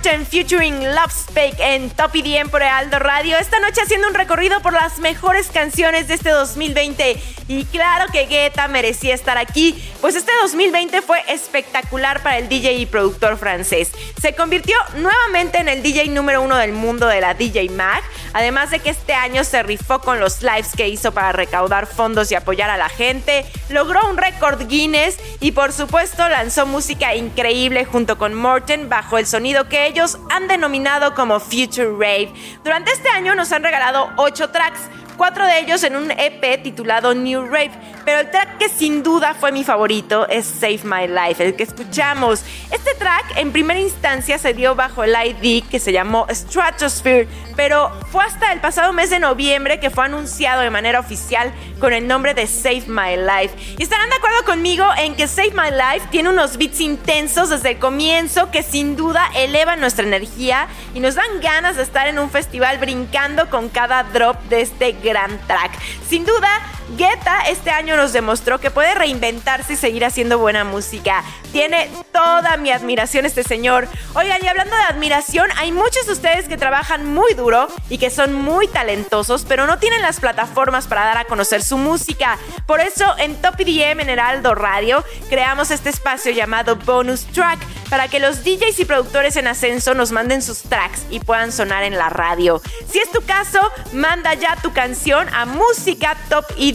Morten 0.06 0.24
featuring 0.24 0.94
Love 0.94 1.10
Spake 1.10 1.56
en 1.58 1.90
Top 1.90 2.14
EDM 2.14 2.48
por 2.48 2.62
Aldo 2.62 3.00
Radio. 3.00 3.36
Esta 3.38 3.58
noche 3.58 3.80
haciendo 3.80 4.06
un 4.06 4.14
recorrido 4.14 4.60
por 4.60 4.72
las 4.72 5.00
mejores 5.00 5.48
canciones 5.48 6.06
de 6.06 6.14
este 6.14 6.30
2020. 6.30 7.16
Y 7.48 7.64
claro 7.64 8.04
que 8.12 8.26
Guetta 8.26 8.68
merecía 8.68 9.16
estar 9.16 9.36
aquí, 9.36 9.74
pues 10.06 10.14
este 10.14 10.30
2020 10.40 11.02
fue 11.02 11.20
espectacular 11.26 12.22
para 12.22 12.38
el 12.38 12.48
DJ 12.48 12.74
y 12.74 12.86
productor 12.86 13.36
francés. 13.38 13.90
Se 14.22 14.36
convirtió 14.36 14.76
nuevamente 14.94 15.58
en 15.58 15.66
el 15.66 15.82
DJ 15.82 16.10
número 16.10 16.42
uno 16.42 16.54
del 16.54 16.72
mundo 16.72 17.08
de 17.08 17.20
la 17.20 17.34
DJ 17.34 17.70
Mag, 17.70 18.04
además 18.32 18.70
de 18.70 18.78
que 18.78 18.90
este 18.90 19.14
año 19.14 19.42
se 19.42 19.64
rifó 19.64 19.98
con 19.98 20.20
los 20.20 20.42
lives 20.42 20.76
que 20.76 20.86
hizo 20.86 21.10
para 21.10 21.32
recaudar 21.32 21.88
fondos 21.88 22.30
y 22.30 22.36
apoyar 22.36 22.70
a 22.70 22.76
la 22.76 22.88
gente, 22.88 23.46
logró 23.68 24.08
un 24.08 24.16
récord 24.16 24.68
Guinness 24.68 25.18
y 25.40 25.50
por 25.50 25.72
supuesto 25.72 26.28
lanzó 26.28 26.66
música 26.66 27.16
increíble 27.16 27.84
junto 27.84 28.16
con 28.16 28.32
Morten 28.32 28.88
bajo 28.88 29.18
el 29.18 29.26
sonido 29.26 29.68
que 29.68 29.88
ellos 29.88 30.18
han 30.30 30.46
denominado 30.46 31.16
como 31.16 31.40
Future 31.40 31.90
Rave. 31.90 32.32
Durante 32.62 32.92
este 32.92 33.08
año 33.08 33.34
nos 33.34 33.50
han 33.50 33.64
regalado 33.64 34.12
8 34.18 34.50
tracks, 34.50 34.82
cuatro 35.16 35.46
de 35.46 35.60
ellos 35.60 35.82
en 35.84 35.96
un 35.96 36.10
EP 36.10 36.62
titulado 36.62 37.14
New 37.14 37.46
Rave, 37.46 37.72
pero 38.04 38.20
el 38.20 38.30
track 38.30 38.58
que 38.58 38.68
sin 38.68 39.02
duda 39.02 39.34
fue 39.34 39.52
mi 39.52 39.64
favorito 39.64 40.28
es 40.28 40.46
Save 40.46 40.80
My 40.84 41.08
Life, 41.08 41.44
el 41.44 41.56
que 41.56 41.62
escuchamos. 41.62 42.44
Este 42.70 42.94
track 42.94 43.36
en 43.36 43.52
primera 43.52 43.80
instancia 43.80 44.38
se 44.38 44.54
dio 44.54 44.74
bajo 44.74 45.04
el 45.04 45.14
ID 45.14 45.64
que 45.64 45.80
se 45.80 45.92
llamó 45.92 46.26
Stratosphere, 46.30 47.28
pero 47.56 47.90
fue 48.12 48.24
hasta 48.24 48.52
el 48.52 48.60
pasado 48.60 48.92
mes 48.92 49.10
de 49.10 49.18
noviembre 49.18 49.80
que 49.80 49.90
fue 49.90 50.04
anunciado 50.04 50.62
de 50.62 50.70
manera 50.70 51.00
oficial 51.00 51.52
con 51.80 51.92
el 51.92 52.06
nombre 52.06 52.34
de 52.34 52.46
Save 52.46 52.84
My 52.86 53.16
Life. 53.16 53.76
Y 53.78 53.82
estarán 53.82 54.08
de 54.10 54.16
acuerdo 54.16 54.44
conmigo 54.44 54.86
en 54.98 55.16
que 55.16 55.26
Save 55.26 55.52
My 55.52 55.70
Life 55.70 56.08
tiene 56.10 56.28
unos 56.28 56.58
beats 56.58 56.80
intensos 56.80 57.50
desde 57.50 57.72
el 57.72 57.78
comienzo 57.78 58.50
que 58.50 58.62
sin 58.62 58.96
duda 58.96 59.28
elevan 59.34 59.80
nuestra 59.80 60.06
energía 60.06 60.68
y 60.94 61.00
nos 61.00 61.14
dan 61.14 61.40
ganas 61.40 61.76
de 61.76 61.82
estar 61.82 62.06
en 62.06 62.18
un 62.18 62.30
festival 62.30 62.78
brincando 62.78 63.48
con 63.50 63.68
cada 63.68 64.02
drop 64.04 64.40
de 64.44 64.60
este 64.60 64.92
gran 65.06 65.38
track. 65.46 65.72
Sin 66.08 66.24
duda, 66.26 66.50
Guetta 66.96 67.42
este 67.48 67.70
año 67.70 67.96
nos 67.96 68.12
demostró 68.12 68.60
que 68.60 68.70
puede 68.70 68.94
reinventarse 68.94 69.72
y 69.72 69.76
seguir 69.76 70.04
haciendo 70.04 70.38
buena 70.38 70.64
música. 70.64 71.24
Tiene 71.52 71.90
toda 72.12 72.56
mi 72.56 72.70
admiración 72.70 73.26
este 73.26 73.42
señor. 73.42 73.88
Oigan, 74.14 74.44
y 74.44 74.48
hablando 74.48 74.76
de 74.76 74.82
admiración, 74.82 75.50
hay 75.56 75.72
muchos 75.72 76.06
de 76.06 76.12
ustedes 76.12 76.46
que 76.48 76.56
trabajan 76.56 77.06
muy 77.06 77.34
duro 77.34 77.68
y 77.90 77.98
que 77.98 78.10
son 78.10 78.34
muy 78.34 78.68
talentosos, 78.68 79.44
pero 79.48 79.66
no 79.66 79.78
tienen 79.78 80.00
las 80.02 80.20
plataformas 80.20 80.86
para 80.86 81.04
dar 81.04 81.18
a 81.18 81.24
conocer 81.24 81.62
su 81.62 81.76
música. 81.76 82.38
Por 82.66 82.80
eso, 82.80 83.14
en 83.18 83.34
Top 83.42 83.58
EDM 83.58 84.00
en 84.00 84.10
Heraldo 84.10 84.54
Radio, 84.54 85.04
creamos 85.28 85.70
este 85.70 85.90
espacio 85.90 86.30
llamado 86.30 86.76
Bonus 86.76 87.26
Track 87.26 87.58
para 87.90 88.08
que 88.08 88.20
los 88.20 88.44
DJs 88.44 88.80
y 88.80 88.84
productores 88.84 89.36
en 89.36 89.46
ascenso 89.46 89.94
nos 89.94 90.12
manden 90.12 90.42
sus 90.42 90.62
tracks 90.62 91.02
y 91.10 91.20
puedan 91.20 91.52
sonar 91.52 91.84
en 91.84 91.96
la 91.96 92.08
radio. 92.08 92.60
Si 92.90 92.98
es 92.98 93.10
tu 93.10 93.22
caso, 93.22 93.60
manda 93.92 94.34
ya 94.34 94.56
tu 94.62 94.72
canción 94.72 95.28
a 95.32 95.46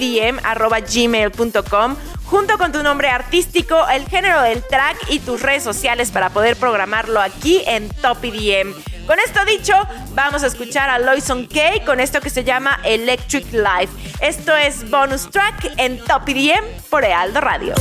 musicatopedm.gmail.com 0.01 1.95
junto 2.25 2.57
con 2.57 2.71
tu 2.71 2.81
nombre 2.81 3.09
artístico, 3.09 3.87
el 3.89 4.07
género 4.07 4.41
del 4.41 4.63
track 4.65 4.97
y 5.09 5.19
tus 5.19 5.41
redes 5.41 5.63
sociales 5.63 6.11
para 6.11 6.29
poder 6.29 6.55
programarlo 6.55 7.19
aquí 7.19 7.61
en 7.67 7.89
Top 7.89 8.23
EDM. 8.23 8.73
Con 9.05 9.19
esto 9.19 9.43
dicho, 9.45 9.73
vamos 10.13 10.43
a 10.43 10.47
escuchar 10.47 10.89
a 10.89 10.97
Loison 10.97 11.45
K 11.45 11.83
con 11.85 11.99
esto 11.99 12.21
que 12.21 12.29
se 12.29 12.45
llama 12.45 12.79
Electric 12.85 13.51
Life. 13.51 13.91
Esto 14.21 14.55
es 14.55 14.89
bonus 14.89 15.29
track 15.29 15.73
en 15.77 15.99
Top 16.05 16.27
EDM 16.29 16.63
por 16.89 17.03
Ealdo 17.03 17.41
Radio. 17.41 17.75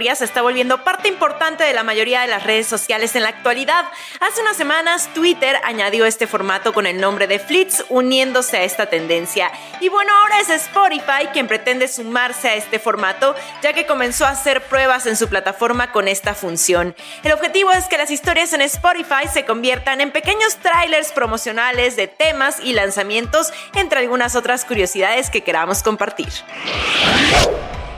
Se 0.00 0.24
está 0.24 0.40
volviendo 0.40 0.82
parte 0.82 1.08
importante 1.08 1.62
de 1.62 1.74
la 1.74 1.84
mayoría 1.84 2.22
de 2.22 2.26
las 2.26 2.44
redes 2.44 2.66
sociales 2.66 3.14
en 3.16 3.22
la 3.22 3.28
actualidad. 3.28 3.84
Hace 4.20 4.40
unas 4.40 4.56
semanas 4.56 5.10
Twitter 5.14 5.56
añadió 5.62 6.06
este 6.06 6.26
formato 6.26 6.72
con 6.72 6.86
el 6.86 7.00
nombre 7.00 7.26
de 7.26 7.38
Flits 7.38 7.84
uniéndose 7.90 8.56
a 8.56 8.62
esta 8.62 8.86
tendencia. 8.86 9.52
Y 9.80 9.90
bueno, 9.90 10.10
ahora 10.22 10.40
es 10.40 10.48
Spotify 10.48 11.28
quien 11.32 11.48
pretende 11.48 11.86
sumarse 11.86 12.48
a 12.48 12.54
este 12.54 12.78
formato 12.78 13.34
ya 13.62 13.74
que 13.74 13.86
comenzó 13.86 14.24
a 14.24 14.30
hacer 14.30 14.62
pruebas 14.62 15.06
en 15.06 15.16
su 15.16 15.28
plataforma 15.28 15.92
con 15.92 16.08
esta 16.08 16.34
función. 16.34 16.96
El 17.22 17.32
objetivo 17.32 17.70
es 17.70 17.86
que 17.86 17.98
las 17.98 18.10
historias 18.10 18.54
en 18.54 18.62
Spotify 18.62 19.28
se 19.30 19.44
conviertan 19.44 20.00
en 20.00 20.12
pequeños 20.12 20.56
trailers 20.56 21.12
promocionales 21.12 21.96
de 21.96 22.08
temas 22.08 22.58
y 22.60 22.72
lanzamientos 22.72 23.52
entre 23.74 24.00
algunas 24.00 24.34
otras 24.34 24.64
curiosidades 24.64 25.28
que 25.28 25.42
queramos 25.42 25.82
compartir. 25.82 26.28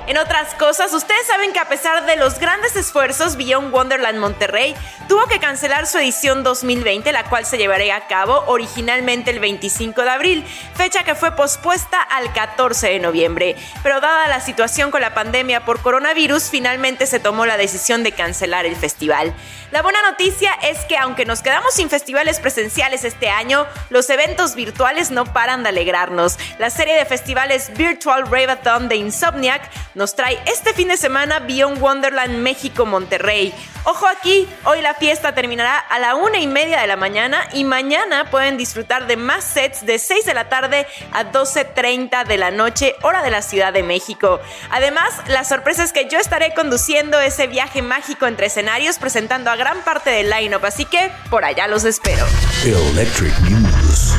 En 0.08 0.18
otras 0.18 0.54
cosas, 0.54 0.92
ustedes 0.92 1.26
saben 1.28 1.52
que 1.52 1.60
a 1.60 1.68
pesar 1.68 2.04
de 2.04 2.16
los 2.16 2.40
grandes 2.40 2.74
esfuerzos, 2.74 3.36
Beyond 3.36 3.72
Wonderland 3.72 4.18
Monterrey 4.18 4.74
tuvo 5.08 5.26
que 5.26 5.38
cancelar 5.38 5.86
su 5.86 5.98
edición 5.98 6.42
2020, 6.42 7.12
la 7.12 7.24
cual 7.24 7.46
se 7.46 7.56
llevaría 7.56 7.94
a 7.94 8.08
cabo 8.08 8.42
originalmente 8.48 9.30
el 9.30 9.38
25 9.38 10.02
de 10.02 10.10
abril, 10.10 10.44
fecha 10.74 11.04
que 11.04 11.14
fue 11.14 11.36
pospuesta 11.36 12.02
al 12.02 12.32
14 12.32 12.88
de 12.88 12.98
noviembre. 12.98 13.56
Pero 13.84 14.00
dada 14.00 14.26
la 14.26 14.40
situación 14.40 14.90
con 14.90 15.02
la 15.02 15.14
pandemia 15.14 15.64
por 15.64 15.80
coronavirus, 15.80 16.50
finalmente 16.50 17.06
se 17.06 17.20
tomó 17.20 17.46
la 17.46 17.56
decisión 17.56 18.02
de 18.02 18.10
cancelar 18.10 18.66
el 18.66 18.74
festival. 18.74 19.32
La 19.70 19.80
buena 19.82 20.02
noticia 20.02 20.52
es 20.62 20.84
que 20.84 20.98
aunque 20.98 21.24
nos 21.24 21.40
quedamos 21.40 21.74
sin 21.74 21.88
festivales 21.88 22.40
presenciales 22.40 23.04
este 23.04 23.30
año, 23.30 23.66
los 23.88 24.10
eventos 24.10 24.54
virtuales 24.54 25.10
no 25.10 25.24
paran 25.24 25.62
de 25.62 25.70
alegrarnos. 25.70 26.38
La 26.58 26.68
serie 26.68 26.94
de 26.94 27.06
festivales 27.06 27.70
Virtual 27.74 28.26
Raveathon 28.26 28.88
de 28.88 28.96
Insomniac 28.96 29.70
nos 29.94 30.14
trae 30.14 30.38
este 30.46 30.72
fin 30.72 30.88
de 30.88 30.96
semana 30.96 31.40
Beyond 31.40 31.80
Wonderland 31.80 32.38
México 32.38 32.86
Monterrey. 32.86 33.52
Ojo 33.84 34.06
aquí, 34.06 34.48
hoy 34.64 34.80
la 34.80 34.94
fiesta 34.94 35.34
terminará 35.34 35.76
a 35.76 35.98
la 35.98 36.14
una 36.14 36.38
y 36.38 36.46
media 36.46 36.80
de 36.80 36.86
la 36.86 36.96
mañana 36.96 37.48
y 37.52 37.64
mañana 37.64 38.30
pueden 38.30 38.56
disfrutar 38.56 39.06
de 39.06 39.16
más 39.16 39.42
sets 39.42 39.84
de 39.84 39.98
6 39.98 40.24
de 40.24 40.34
la 40.34 40.48
tarde 40.48 40.86
a 41.12 41.32
12.30 41.32 42.24
de 42.26 42.36
la 42.36 42.50
noche, 42.50 42.94
hora 43.02 43.22
de 43.22 43.30
la 43.30 43.42
Ciudad 43.42 43.72
de 43.72 43.82
México. 43.82 44.40
Además, 44.70 45.14
la 45.26 45.44
sorpresa 45.44 45.82
es 45.82 45.92
que 45.92 46.08
yo 46.08 46.18
estaré 46.18 46.54
conduciendo 46.54 47.18
ese 47.20 47.48
viaje 47.48 47.82
mágico 47.82 48.26
entre 48.26 48.46
escenarios 48.46 48.98
presentando 48.98 49.50
a 49.50 49.56
gran 49.56 49.82
parte 49.82 50.10
del 50.10 50.30
line-up, 50.30 50.64
así 50.64 50.84
que 50.84 51.10
por 51.28 51.44
allá 51.44 51.66
los 51.66 51.84
espero. 51.84 52.24
Electric 52.64 53.36
News. 53.40 54.12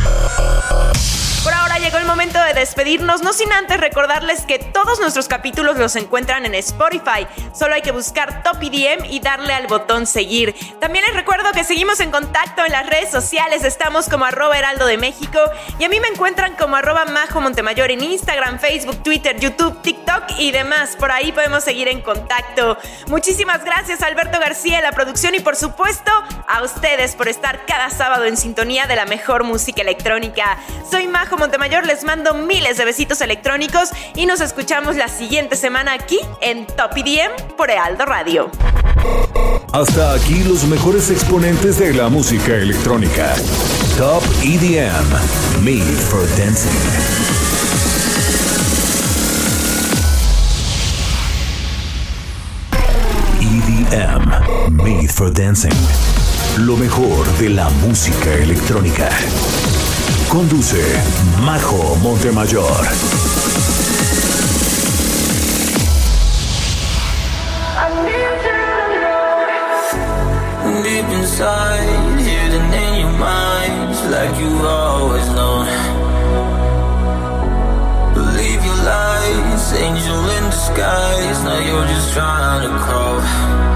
Por 1.44 1.54
ahora 1.54 1.78
llegó 1.78 1.98
el 1.98 2.06
momento 2.06 2.42
de 2.42 2.54
despedirnos, 2.54 3.22
no 3.22 3.34
sin 3.34 3.52
antes 3.52 3.78
recordarles 3.78 4.46
que 4.46 4.60
todos 4.60 5.02
nuestros 5.02 5.28
capítulos 5.28 5.78
los 5.78 5.94
encuentran 5.98 6.46
en 6.46 6.56
Spotify. 6.56 7.28
Solo 7.54 7.76
hay 7.76 7.82
que 7.82 7.92
buscar 7.92 8.44
Top 8.44 8.64
EDM 8.64 9.04
y 9.04 9.20
darle 9.20 9.54
al 9.54 9.68
botón 9.68 10.08
seguir. 10.08 10.56
También 10.80 11.04
les 11.06 11.14
recuerdo 11.14 11.52
que 11.52 11.66
seguimos 11.66 12.00
en 12.00 12.12
contacto 12.12 12.64
en 12.64 12.72
las 12.72 12.88
redes 12.88 13.12
sociales. 13.12 13.66
Estamos 13.66 14.08
como 14.08 14.24
arroba 14.24 14.58
heraldo 14.58 14.86
de 14.86 14.98
México 14.98 15.38
y 15.80 15.84
a 15.84 15.90
mí 15.90 16.00
me 16.00 16.08
encuentran 16.08 16.56
como 16.56 16.78
arroba 16.78 17.04
majo 17.04 17.42
Montemayor 17.42 17.92
en 17.92 18.06
Instagram, 18.06 18.60
Facebook, 18.60 19.04
Twitter, 19.04 19.38
YouTube, 19.38 19.82
TikTok 19.82 20.24
y 20.38 20.52
demás. 20.52 20.96
Por 20.96 21.12
ahí 21.12 21.34
podemos 21.34 21.66
seguir 21.66 21.90
en 21.90 22.00
contacto. 22.00 22.78
Muchísimas 23.08 23.66
gracias 23.66 24.02
Alberto 24.02 24.40
García 24.40 24.78
de 24.78 24.84
la 24.84 24.94
producción 24.94 25.36
y 25.36 25.42
por 25.42 25.58
supuesto 25.58 26.12
a 26.48 26.64
ustedes 26.64 27.18
por 27.18 27.28
estar 27.28 27.66
cada 27.66 27.90
sábado 27.90 28.24
en 28.24 28.38
sintonía 28.38 28.88
de 28.88 28.96
la 28.96 29.06
mejor 29.06 29.44
música 29.44 29.82
electrónica. 29.82 30.58
Soy 30.90 31.08
Majo 31.08 31.33
Montemayor, 31.38 31.86
les 31.86 32.04
mando 32.04 32.34
miles 32.34 32.78
de 32.78 32.86
besitos 32.86 33.22
electrónicos 33.22 33.90
y 34.16 34.26
nos 34.26 34.42
escuchamos 34.42 34.96
la 34.96 35.08
siguiente 35.08 35.56
semana 35.56 35.94
aquí 35.94 36.20
en 36.42 36.66
Top 36.68 36.92
EDM 36.96 37.56
por 37.58 37.70
Heraldo 37.70 38.06
Radio. 38.06 38.52
Hasta 39.72 40.14
aquí 40.14 40.44
los 40.44 40.64
mejores 40.66 41.10
exponentes 41.10 41.80
de 41.80 41.94
la 41.94 42.10
música 42.10 42.56
electrónica. 42.56 43.34
Top 43.98 44.24
EDM. 44.44 45.64
Made 45.64 45.82
for 45.82 46.22
Dancing. 46.38 46.70
EDM. 53.42 54.76
Made 54.84 55.08
for 55.08 55.34
Dancing. 55.34 55.74
Lo 56.60 56.78
mejor 56.78 57.26
de 57.40 57.50
la 57.50 57.70
música 57.70 58.34
electrónica. 58.36 59.10
Conduce 60.34 60.82
Majo 61.46 61.96
Montemayor. 62.02 62.66
Deep 70.82 71.06
inside, 71.06 72.20
hidden 72.20 72.74
in 72.74 73.00
your 73.02 73.14
mind, 73.20 73.94
like 74.10 74.36
you've 74.40 74.66
always 74.66 75.28
known. 75.38 75.68
Believe 78.16 78.66
your 78.66 78.80
lies, 78.90 79.74
angel 79.74 80.30
in 80.38 80.50
disguise. 80.50 81.44
Now 81.44 81.60
you're 81.60 81.86
just 81.86 82.12
trying 82.14 82.72
to 82.72 82.80
crawl. 82.80 83.73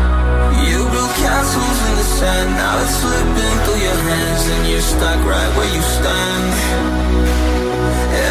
You 0.68 0.80
built 0.94 1.14
castles 1.20 1.80
in 1.88 1.94
the 1.96 2.08
sand, 2.18 2.50
now 2.56 2.82
it's 2.84 2.96
slipping 3.02 3.58
through 3.64 3.82
your 3.82 4.00
hands, 4.12 4.44
and 4.54 4.62
you're 4.70 4.82
stuck 4.82 5.20
right 5.26 5.52
where 5.58 5.72
you 5.76 5.82
stand. 5.82 6.48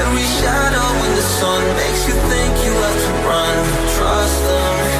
Every 0.00 0.26
shadow 0.40 0.88
in 1.06 1.12
the 1.14 1.26
sun 1.38 1.62
makes 1.76 2.02
you 2.08 2.14
think 2.30 2.52
you 2.64 2.72
have 2.72 2.98
to 3.06 3.12
run. 3.28 3.56
Trust 3.96 4.40
them. 4.48 4.95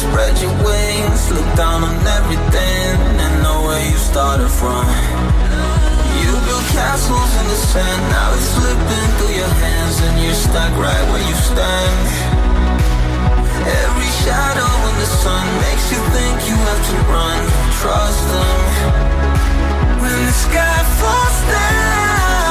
Spread 0.00 0.34
your 0.40 0.56
wings, 0.64 1.30
look 1.30 1.50
down 1.56 1.84
on 1.84 1.96
everything 2.18 2.96
and 3.20 3.32
know 3.44 3.58
where 3.68 3.84
you 3.84 3.98
started 4.00 4.48
from. 4.48 4.88
You 6.20 6.32
built 6.48 6.66
castles 6.72 7.32
in 7.40 7.46
the 7.52 7.60
sand, 7.68 8.02
now 8.08 8.32
it's 8.32 8.48
slipping 8.56 9.08
through 9.16 9.34
your 9.36 9.54
hands, 9.60 9.96
and 10.06 10.14
you're 10.24 10.40
stuck 10.48 10.72
right 10.80 11.04
where 11.12 11.24
you 11.28 11.36
stand. 11.52 12.00
Every 13.84 14.10
shadow 14.24 14.72
in 14.88 14.94
the 15.04 15.10
sun 15.20 15.44
makes 15.68 15.86
you 15.92 16.00
think 16.16 16.34
you 16.48 16.56
have 16.56 16.82
to 16.90 16.96
run. 17.12 17.40
Trust 17.80 18.24
them. 18.32 18.60
When 20.00 20.18
the 20.28 20.36
sky 20.46 20.78
falls 21.00 21.38
down, 21.52 22.49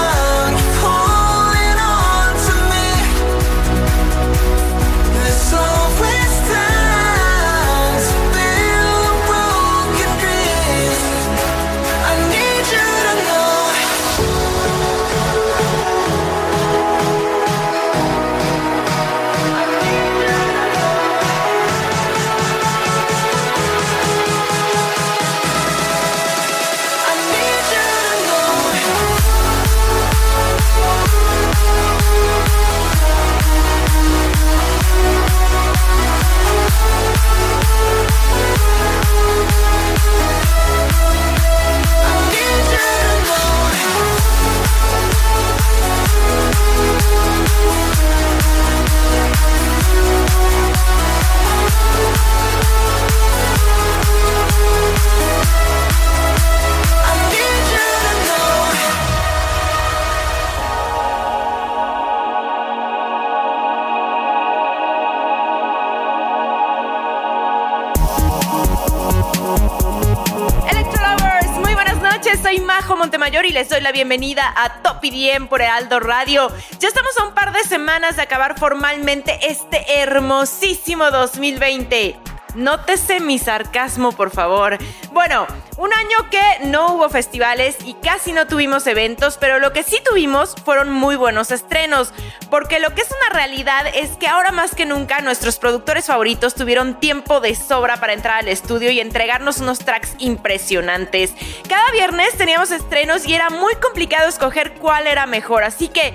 soy 72.49 72.61
Majo 72.61 72.95
Montemayor 72.95 73.45
y 73.45 73.51
les 73.51 73.69
doy 73.69 73.79
la 73.79 73.91
bienvenida 73.91 74.51
a 74.57 74.81
Top 74.81 75.03
IDM 75.03 75.45
por 75.45 75.61
Aldo 75.61 75.99
Radio. 75.99 76.47
Ya 76.79 76.87
estamos 76.87 77.15
a 77.19 77.27
un 77.27 77.35
par 77.35 77.53
de 77.53 77.63
semanas 77.63 78.15
de 78.15 78.23
acabar 78.23 78.57
formalmente 78.57 79.37
este 79.47 79.85
hermosísimo 80.01 81.11
2020. 81.11 82.17
Nótese 82.55 83.19
mi 83.19 83.37
sarcasmo, 83.37 84.13
por 84.13 84.31
favor. 84.31 84.79
Bueno, 85.11 85.45
un 85.79 85.93
año 85.93 86.29
que 86.29 86.65
no 86.65 86.93
hubo 86.93 87.07
festivales 87.07 87.77
y 87.85 87.93
casi 87.93 88.33
no 88.33 88.47
tuvimos 88.47 88.85
eventos, 88.85 89.37
pero 89.37 89.59
lo 89.59 89.71
que 89.71 89.83
sí 89.83 89.97
tuvimos 90.03 90.53
fueron 90.65 90.91
muy 90.91 91.15
buenos 91.15 91.51
estrenos, 91.51 92.11
porque 92.49 92.81
lo 92.81 92.93
que 92.93 93.01
es 93.01 93.07
una 93.09 93.33
realidad 93.33 93.85
es 93.95 94.11
que 94.17 94.27
ahora 94.27 94.51
más 94.51 94.75
que 94.75 94.85
nunca 94.85 95.21
nuestros 95.21 95.57
productores 95.57 96.07
favoritos 96.07 96.53
tuvieron 96.53 96.99
tiempo 96.99 97.39
de 97.39 97.55
sobra 97.55 97.95
para 97.95 98.11
entrar 98.11 98.39
al 98.39 98.49
estudio 98.49 98.91
y 98.91 98.99
entregarnos 98.99 99.61
unos 99.61 99.79
tracks 99.79 100.15
impresionantes. 100.17 101.33
Cada 101.69 101.89
viernes 101.93 102.37
teníamos 102.37 102.71
estrenos 102.71 103.25
y 103.25 103.33
era 103.33 103.49
muy 103.49 103.73
complicado 103.75 104.27
escoger 104.27 104.73
cuál 104.73 105.07
era 105.07 105.27
mejor, 105.27 105.63
así 105.63 105.87
que 105.87 106.13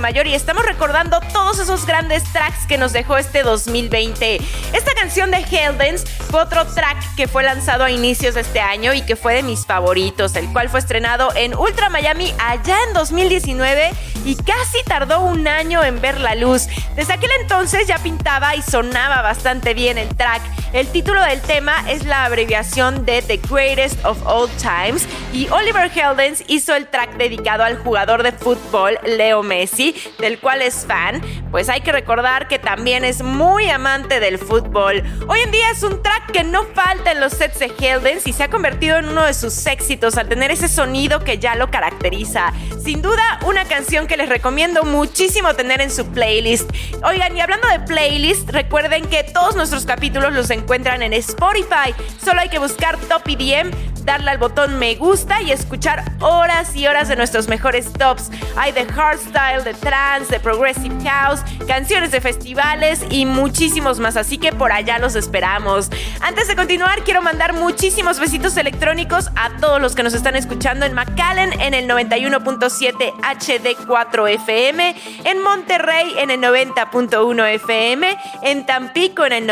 Y 0.10 0.34
estamos 0.34 0.66
recordando 0.66 1.20
todos 1.34 1.60
esos 1.60 1.86
grandes 1.86 2.24
tracks 2.32 2.66
que 2.66 2.78
nos 2.78 2.94
dejó 2.94 3.18
este 3.18 3.44
2020. 3.44 4.38
Esta 4.72 4.94
canción 4.94 5.32
de 5.32 5.42
Dance 5.78 6.08
fue 6.32 6.40
otro 6.40 6.66
track 6.66 7.16
que 7.18 7.28
fue 7.28 7.44
lanzado 7.44 7.84
a 7.84 7.92
inicios 7.92 8.36
de 8.36 8.42
este 8.42 8.62
año 8.62 8.94
y 8.94 9.02
que 9.02 9.18
fue 9.18 9.34
de 9.34 9.44
mis 9.44 9.66
favoritos, 9.66 10.34
el 10.38 10.48
cual 10.54 10.70
fue 10.70 10.80
estrenado 10.80 11.36
en 11.36 11.54
Ultra 11.54 11.90
Miami 11.90 12.34
allá 12.40 12.78
en 12.88 12.94
2019 12.94 13.92
y 14.24 14.36
casi 14.36 14.82
tardó 14.86 15.20
un 15.20 15.46
año 15.46 15.84
en 15.84 16.00
ver 16.00 16.22
la 16.22 16.36
luz. 16.36 16.68
Desde 16.96 17.12
aquel 17.12 17.32
entonces 17.42 17.86
ya 17.86 17.98
pintaba 17.98 18.56
y 18.56 18.62
sonaba 18.62 19.22
bastante 19.22 19.74
bien 19.74 19.98
el 19.98 20.08
track. 20.16 20.42
El 20.74 20.86
título 20.88 21.24
del 21.24 21.40
tema 21.42 21.90
es 21.90 22.04
la 22.04 22.26
abreviación 22.26 23.06
de 23.06 23.22
The 23.22 23.38
Greatest 23.50 24.04
of 24.04 24.18
All 24.26 24.50
Times 24.58 25.08
y 25.32 25.48
Oliver 25.48 25.90
Heldens 25.96 26.44
hizo 26.48 26.76
el 26.76 26.88
track 26.88 27.16
dedicado 27.16 27.64
al 27.64 27.78
jugador 27.78 28.22
de 28.22 28.34
fútbol 28.34 29.00
Leo 29.06 29.44
Messi, 29.44 29.96
del 30.20 30.40
cual 30.40 30.62
es 30.62 30.86
fan. 30.86 31.22
Pues 31.52 31.70
hay 31.70 31.80
que 31.82 31.94
recordar 31.94 32.50
que 32.50 32.60
también 32.60 33.06
es 33.06 33.22
muy 33.22 33.70
amante 33.70 34.20
del 34.20 34.38
fútbol. 34.38 35.04
Hoy 35.28 35.40
en 35.40 35.52
día 35.52 35.72
es 35.72 35.84
un 35.84 36.04
track 36.04 36.32
que 36.32 36.44
no 36.44 36.66
falta 36.66 37.14
en 37.14 37.22
los 37.22 37.34
sets 37.34 37.60
de 37.60 37.72
Heldens 37.80 38.28
y 38.28 38.34
se 38.34 38.44
ha 38.44 38.50
convertido 38.50 38.98
en 38.98 39.08
uno 39.08 39.24
de 39.24 39.34
sus 39.34 39.66
éxitos 39.68 40.18
al 40.18 40.28
tener 40.28 40.52
ese 40.52 40.68
sonido 40.68 41.22
que 41.22 41.38
ya 41.38 41.56
lo 41.56 41.72
caracteriza. 41.72 42.52
Sin 42.84 43.02
duda, 43.02 43.40
una 43.46 43.64
canción 43.66 44.06
que 44.06 44.18
les 44.18 44.28
recomiendo 44.28 44.84
muchísimo 44.84 45.54
tener 45.56 45.80
en 45.80 45.92
su 45.92 46.06
playlist. 46.08 46.70
Oigan, 47.04 47.38
y 47.38 47.42
hablando 47.42 47.70
de 47.70 47.80
playlist, 47.80 48.50
recuerden 48.50 49.06
que 49.08 49.24
todos 49.24 49.56
nuestros 49.56 49.86
capítulos 49.86 50.34
los 50.34 50.50
encuentran 50.58 51.02
en 51.02 51.14
Spotify. 51.14 51.94
Solo 52.24 52.42
hay 52.42 52.50
que 52.50 52.60
buscar 52.60 52.98
Top 53.08 53.24
EDM 53.28 53.72
darle 54.08 54.32
al 54.32 54.38
botón 54.38 54.80
me 54.80 54.96
gusta 54.96 55.42
y 55.42 55.52
escuchar 55.52 56.02
horas 56.22 56.74
y 56.78 56.88
horas 56.88 57.10
de 57.10 57.18
nuestros 57.18 57.50
mejores 57.50 57.92
tops. 57.92 58.32
Hay 58.56 58.72
de 58.72 58.86
hardstyle, 58.86 59.66
de 59.66 59.74
trance, 59.74 60.32
de 60.32 60.40
progressive 60.40 60.96
house, 61.04 61.42
canciones 61.68 62.12
de 62.12 62.22
festivales 62.22 63.06
y 63.10 63.26
muchísimos 63.26 64.00
más, 64.00 64.16
así 64.16 64.38
que 64.38 64.54
por 64.54 64.72
allá 64.72 64.98
los 64.98 65.16
esperamos. 65.16 65.90
Antes 66.22 66.48
de 66.48 66.56
continuar, 66.56 67.04
quiero 67.04 67.22
mandar 67.22 67.52
muchísimos 67.52 68.18
besitos 68.18 68.56
electrónicos 68.56 69.30
a 69.36 69.50
todos 69.58 69.82
los 69.82 69.94
que 69.94 70.04
nos 70.04 70.14
están 70.14 70.38
escuchando 70.38 70.86
en 70.86 70.94
McAllen 70.94 71.60
en 71.60 71.74
el 71.74 71.90
91.7 71.90 73.12
HD4 73.12 74.30
FM, 74.36 74.96
en 75.26 75.44
Monterrey 75.44 76.16
en 76.18 76.32
el 76.32 76.40
90.1 76.40 77.56
FM, 77.56 78.18
en 78.44 78.66
Tampico 78.66 79.26
en 79.26 79.34
el 79.34 79.50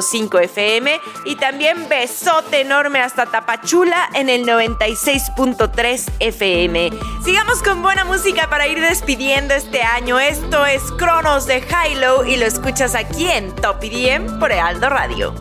92.5 0.00 0.42
FM 0.44 1.00
y 1.24 1.36
también 1.36 1.88
besote 1.88 2.60
enorme 2.60 3.00
hasta 3.00 3.26
Tapachula 3.26 3.50
Pachula 3.60 4.08
en 4.14 4.28
el 4.28 4.46
96.3 4.46 6.12
FM. 6.20 6.90
Sigamos 7.24 7.62
con 7.62 7.82
buena 7.82 8.04
música 8.04 8.48
para 8.48 8.66
ir 8.66 8.80
despidiendo 8.80 9.54
este 9.54 9.82
año. 9.82 10.18
Esto 10.18 10.64
es 10.66 10.82
Cronos 10.92 11.46
de 11.46 11.62
Hilo 11.90 12.24
y 12.24 12.36
lo 12.36 12.46
escuchas 12.46 12.94
aquí 12.94 13.28
en 13.28 13.54
Top 13.56 13.82
IDM 13.82 14.38
por 14.38 14.52
Aldo 14.52 14.88
Radio. 14.88 15.34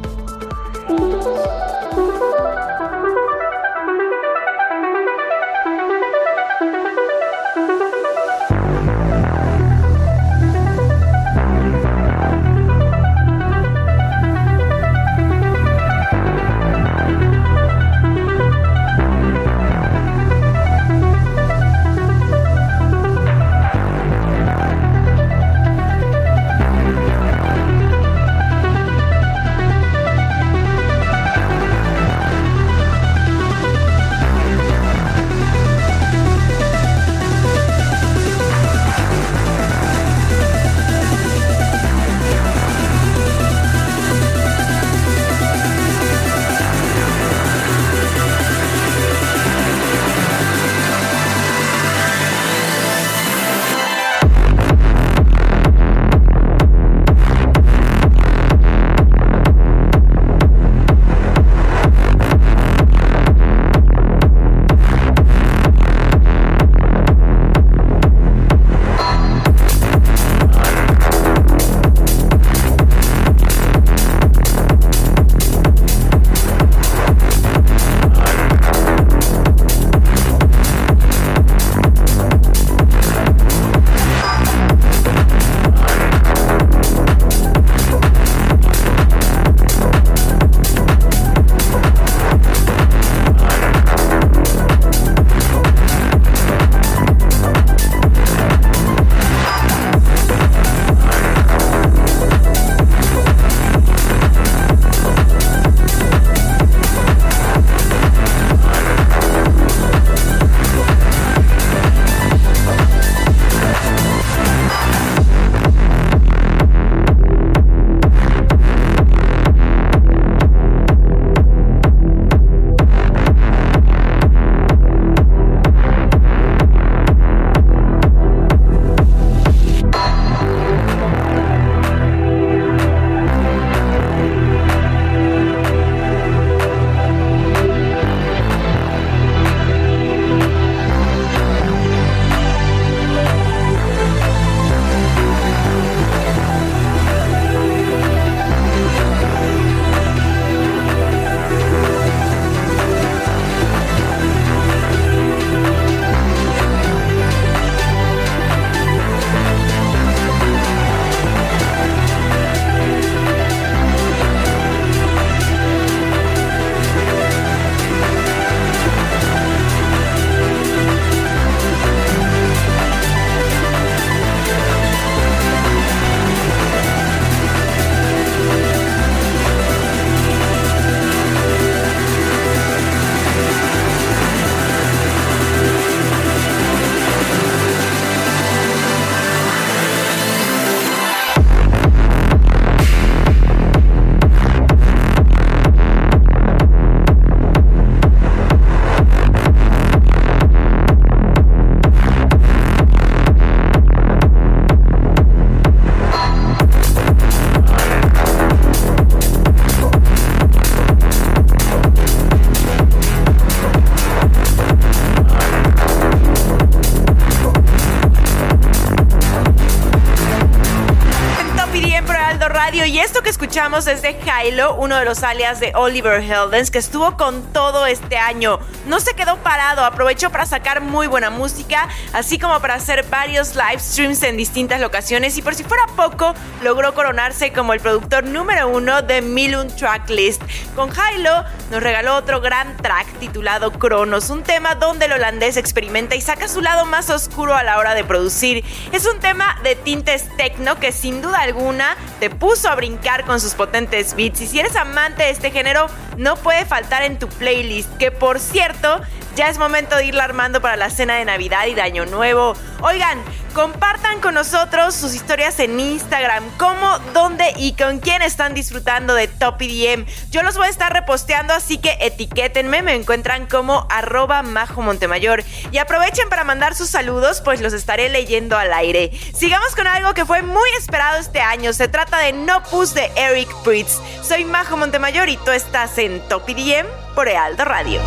Escuchamos 223.69 223.87
es 223.87 224.01
de 224.01 224.17
Hilo, 224.47 224.73
uno 224.75 224.97
de 224.97 225.05
los 225.05 225.21
alias 225.21 225.59
de 225.59 225.73
Oliver 225.75 226.21
Heldens, 226.21 226.71
que 226.71 226.79
estuvo 226.79 227.15
con 227.17 227.53
todo 227.53 227.85
este 227.85 228.17
año. 228.17 228.59
No 228.87 228.99
se 228.99 229.13
quedó 229.13 229.37
parado, 229.37 229.85
aprovechó 229.85 230.31
para 230.31 230.47
sacar 230.47 230.81
muy 230.81 231.05
buena 231.05 231.29
música, 231.29 231.87
así 232.11 232.39
como 232.39 232.59
para 232.61 232.75
hacer 232.75 233.03
varios 233.11 233.55
live 233.55 233.79
streams 233.79 234.23
en 234.23 234.37
distintas 234.37 234.81
locaciones 234.81 235.37
y 235.37 235.43
por 235.43 235.53
si 235.53 235.63
fuera 235.63 235.85
poco, 235.95 236.33
logró 236.63 236.95
coronarse 236.95 237.53
como 237.53 237.73
el 237.73 237.79
productor 237.79 238.23
número 238.23 238.69
uno 238.69 239.03
de 239.03 239.21
Milun 239.21 239.67
Tracklist. 239.67 240.41
Con 240.75 240.89
Hilo 240.89 241.43
nos 241.69 241.83
regaló 241.83 242.15
otro 242.15 242.41
gran 242.41 242.75
track 242.77 243.19
titulado 243.19 243.71
Cronos, 243.73 244.31
un 244.31 244.41
tema 244.41 244.73
donde 244.75 245.05
el 245.05 245.11
holandés 245.11 245.57
experimenta 245.57 246.15
y 246.15 246.21
saca 246.21 246.47
su 246.47 246.61
lado 246.61 246.85
más 246.85 247.11
oscuro 247.11 247.53
a 247.53 247.61
la 247.61 247.77
hora 247.77 247.93
de 247.93 248.03
producir. 248.03 248.65
Es 248.91 249.05
un 249.05 249.19
tema 249.19 249.59
de 249.61 249.75
tintes 249.75 250.27
techno 250.37 250.79
que 250.79 250.91
sin 250.91 251.21
duda 251.21 251.41
alguna 251.41 251.95
te 252.19 252.29
puso 252.29 252.69
a 252.69 252.75
brincar 252.75 253.25
con 253.25 253.39
sus 253.39 253.53
potentes 253.53 254.15
beats 254.15 254.41
y 254.41 254.47
si 254.47 254.59
eres 254.59 254.75
amante 254.75 255.23
de 255.23 255.29
este 255.29 255.51
género 255.51 255.87
no 256.17 256.35
puede 256.35 256.65
faltar 256.65 257.03
en 257.03 257.17
tu 257.17 257.27
playlist, 257.27 257.95
que 257.97 258.11
por 258.11 258.39
cierto 258.39 259.01
ya 259.35 259.49
es 259.49 259.57
momento 259.57 259.95
de 259.95 260.05
irla 260.05 260.25
armando 260.25 260.61
para 260.61 260.75
la 260.75 260.89
cena 260.89 261.15
de 261.15 261.25
Navidad 261.25 261.65
y 261.67 261.73
de 261.73 261.81
Año 261.81 262.05
Nuevo. 262.05 262.53
Oigan, 262.81 263.21
compartan 263.59 264.21
con 264.21 264.35
nosotros 264.35 264.95
sus 264.95 265.13
historias 265.13 265.59
en 265.59 265.77
Instagram, 265.81 266.45
cómo, 266.55 266.97
dónde 267.13 267.53
y 267.57 267.73
con 267.73 267.99
quién 267.99 268.21
están 268.21 268.53
disfrutando 268.53 269.13
de 269.15 269.27
Top 269.27 269.61
EDM. 269.61 270.05
Yo 270.31 270.43
los 270.43 270.55
voy 270.55 270.67
a 270.67 270.69
estar 270.69 270.93
reposteando, 270.93 271.53
así 271.53 271.77
que 271.77 271.97
etiquétenme, 271.99 272.81
me 272.81 272.95
encuentran 272.95 273.47
como 273.47 273.85
arroba 273.89 274.43
Majo 274.43 274.81
Montemayor. 274.81 275.43
Y 275.73 275.77
aprovechen 275.77 276.29
para 276.29 276.45
mandar 276.45 276.73
sus 276.73 276.89
saludos, 276.89 277.41
pues 277.41 277.59
los 277.59 277.73
estaré 277.73 278.07
leyendo 278.07 278.57
al 278.57 278.71
aire. 278.71 279.11
Sigamos 279.35 279.75
con 279.75 279.87
algo 279.87 280.13
que 280.13 280.25
fue 280.25 280.41
muy 280.41 280.69
esperado 280.77 281.17
este 281.17 281.41
año. 281.41 281.73
Se 281.73 281.89
trata 281.89 282.17
de 282.19 282.31
No 282.31 282.63
Push 282.63 282.91
de 282.91 283.11
Eric 283.17 283.53
Pritz. 283.65 283.99
Soy 284.21 284.45
Majo 284.45 284.77
Montemayor 284.77 285.27
y 285.27 285.35
tú 285.35 285.51
estás 285.51 285.97
en 285.97 286.21
Top 286.29 286.47
EDM 286.47 286.87
por 287.13 287.27
Ealdo 287.27 287.65
Radio. 287.65 287.99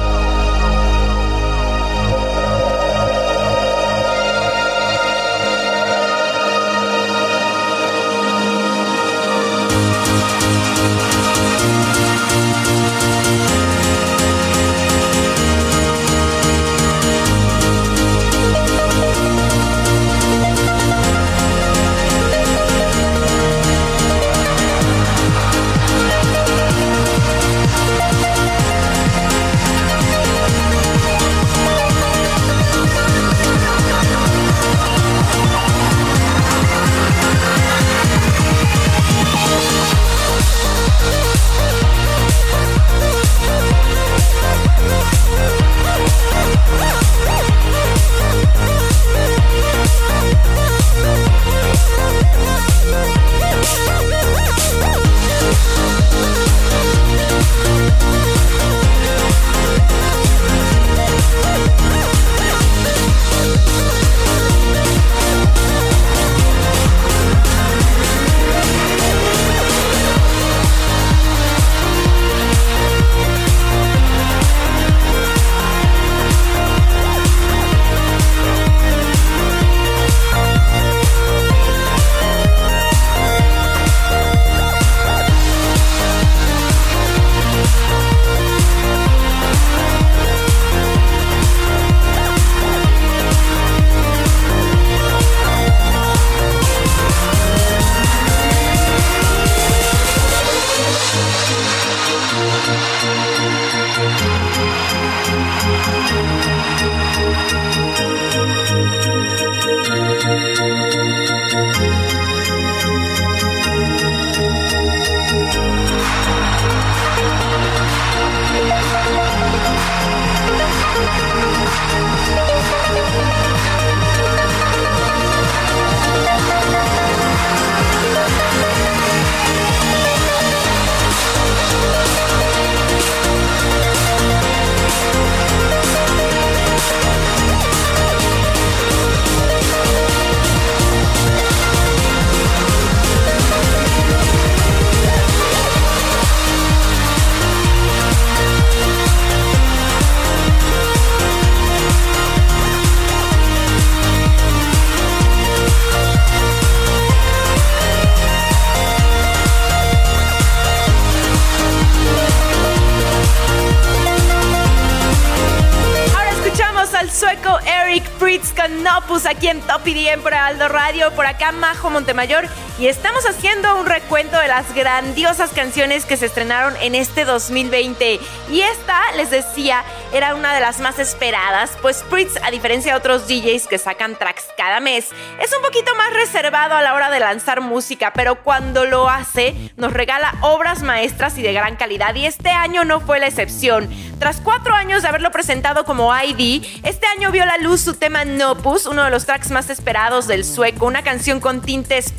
Aquí 169.26 169.48
en 169.48 169.60
Top 169.62 169.86
IDM 169.86 170.22
por 170.22 170.34
Aldo 170.34 170.68
Radio, 170.68 171.10
por 171.12 171.26
acá 171.26 171.50
Majo 171.50 171.90
Montemayor 171.90 172.46
y 172.78 172.86
estamos 172.86 173.24
haciendo 173.26 173.78
un 173.78 173.86
recuento 173.86 174.38
de 174.38 174.48
las 174.48 174.74
grandiosas 174.74 175.50
canciones 175.50 176.04
que 176.04 176.16
se 176.16 176.26
estrenaron 176.26 176.74
en 176.80 176.94
este 176.94 177.24
2020 177.24 178.18
y 178.50 178.60
esta, 178.60 179.00
les 179.16 179.30
decía, 179.30 179.84
era 180.12 180.34
una 180.34 180.54
de 180.54 180.60
las 180.60 180.80
más 180.80 180.98
esperadas, 180.98 181.70
pues 181.82 182.02
Pritz, 182.08 182.36
a 182.42 182.50
diferencia 182.50 182.92
de 182.92 182.98
otros 182.98 183.28
DJs 183.28 183.66
que 183.66 183.78
sacan 183.78 184.18
tracks 184.18 184.46
cada 184.56 184.80
mes, 184.80 185.08
es 185.40 185.54
un 185.54 185.62
poquito 185.62 185.94
más 185.96 186.12
reservado 186.12 186.74
a 186.74 186.82
la 186.82 186.94
hora 186.94 187.10
de 187.10 187.20
lanzar 187.20 187.60
música, 187.60 188.12
pero 188.14 188.42
cuando 188.42 188.84
lo 188.84 189.08
hace 189.08 189.54
nos 189.76 189.92
regala 189.92 190.34
obras 190.40 190.82
maestras 190.82 191.36
y 191.38 191.42
de 191.42 191.52
gran 191.52 191.76
calidad 191.76 192.14
y 192.14 192.26
este 192.26 192.50
año 192.50 192.84
no 192.84 193.00
fue 193.00 193.18
la 193.18 193.26
excepción. 193.26 193.88
Tras 194.18 194.40
cuatro 194.40 194.74
años 194.74 195.02
de 195.02 195.08
haberlo 195.08 195.30
presentado 195.32 195.84
como 195.84 196.12
ID, 196.16 196.64
este 196.84 197.06
año 197.06 197.32
vio 197.32 197.44
la 197.44 197.58
luz 197.58 197.80
su 197.80 197.94
tema 197.94 198.24
Nopus, 198.24 198.86
uno 198.86 199.04
de 199.04 199.10
los 199.10 199.26
tracks 199.26 199.50
más 199.50 199.68
esperados 199.68 200.26
del 200.28 200.44
sueco, 200.44 200.86
una 200.86 201.02
canción 201.02 201.40
con 201.40 201.60
tintes 201.60 202.12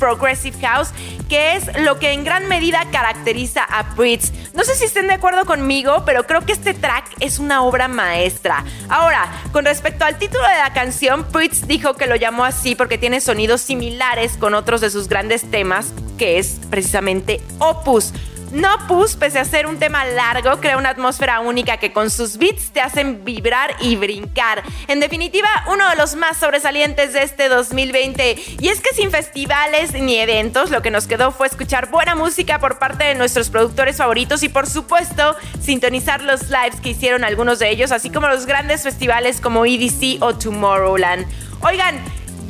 progressive 0.44 0.66
house, 0.66 0.88
que 1.28 1.56
es 1.56 1.64
lo 1.80 1.98
que 1.98 2.12
en 2.12 2.24
gran 2.24 2.48
medida 2.48 2.84
caracteriza 2.90 3.64
a 3.64 3.94
Pritz. 3.94 4.32
No 4.54 4.64
sé 4.64 4.74
si 4.74 4.84
estén 4.84 5.06
de 5.06 5.14
acuerdo 5.14 5.44
conmigo, 5.44 6.04
pero 6.04 6.26
creo 6.26 6.44
que 6.44 6.52
este 6.52 6.74
track 6.74 7.06
es 7.20 7.38
una 7.38 7.62
obra 7.62 7.88
maestra. 7.88 8.64
Ahora, 8.88 9.30
con 9.52 9.64
respecto 9.64 10.04
al 10.04 10.18
título 10.18 10.42
de 10.42 10.56
la 10.56 10.72
canción, 10.72 11.24
Pritz 11.24 11.66
dijo 11.66 11.94
que 11.94 12.06
lo 12.06 12.16
llamó 12.16 12.44
así 12.44 12.74
porque 12.74 12.98
tiene 12.98 13.20
sonidos 13.20 13.60
similares 13.62 14.36
con 14.36 14.54
otros 14.54 14.80
de 14.80 14.90
sus 14.90 15.08
grandes 15.08 15.50
temas, 15.50 15.92
que 16.18 16.38
es 16.38 16.60
precisamente 16.70 17.40
Opus. 17.58 18.12
No 18.54 18.68
Puss, 18.86 19.16
pese 19.16 19.40
a 19.40 19.44
ser 19.44 19.66
un 19.66 19.80
tema 19.80 20.04
largo, 20.04 20.60
crea 20.60 20.76
una 20.76 20.90
atmósfera 20.90 21.40
única 21.40 21.78
que 21.78 21.92
con 21.92 22.08
sus 22.08 22.38
beats 22.38 22.70
te 22.70 22.80
hacen 22.80 23.24
vibrar 23.24 23.74
y 23.80 23.96
brincar. 23.96 24.62
En 24.86 25.00
definitiva, 25.00 25.48
uno 25.66 25.90
de 25.90 25.96
los 25.96 26.14
más 26.14 26.36
sobresalientes 26.36 27.12
de 27.14 27.24
este 27.24 27.48
2020. 27.48 28.36
Y 28.60 28.68
es 28.68 28.80
que 28.80 28.94
sin 28.94 29.10
festivales 29.10 29.92
ni 29.94 30.18
eventos, 30.18 30.70
lo 30.70 30.82
que 30.82 30.92
nos 30.92 31.08
quedó 31.08 31.32
fue 31.32 31.48
escuchar 31.48 31.90
buena 31.90 32.14
música 32.14 32.60
por 32.60 32.78
parte 32.78 33.02
de 33.02 33.16
nuestros 33.16 33.50
productores 33.50 33.96
favoritos 33.96 34.44
y 34.44 34.48
por 34.48 34.68
supuesto 34.68 35.34
sintonizar 35.60 36.22
los 36.22 36.42
lives 36.48 36.80
que 36.80 36.90
hicieron 36.90 37.24
algunos 37.24 37.58
de 37.58 37.70
ellos, 37.70 37.90
así 37.90 38.08
como 38.08 38.28
los 38.28 38.46
grandes 38.46 38.84
festivales 38.84 39.40
como 39.40 39.66
EDC 39.66 40.22
o 40.22 40.32
Tomorrowland. 40.32 41.26
Oigan, 41.60 42.00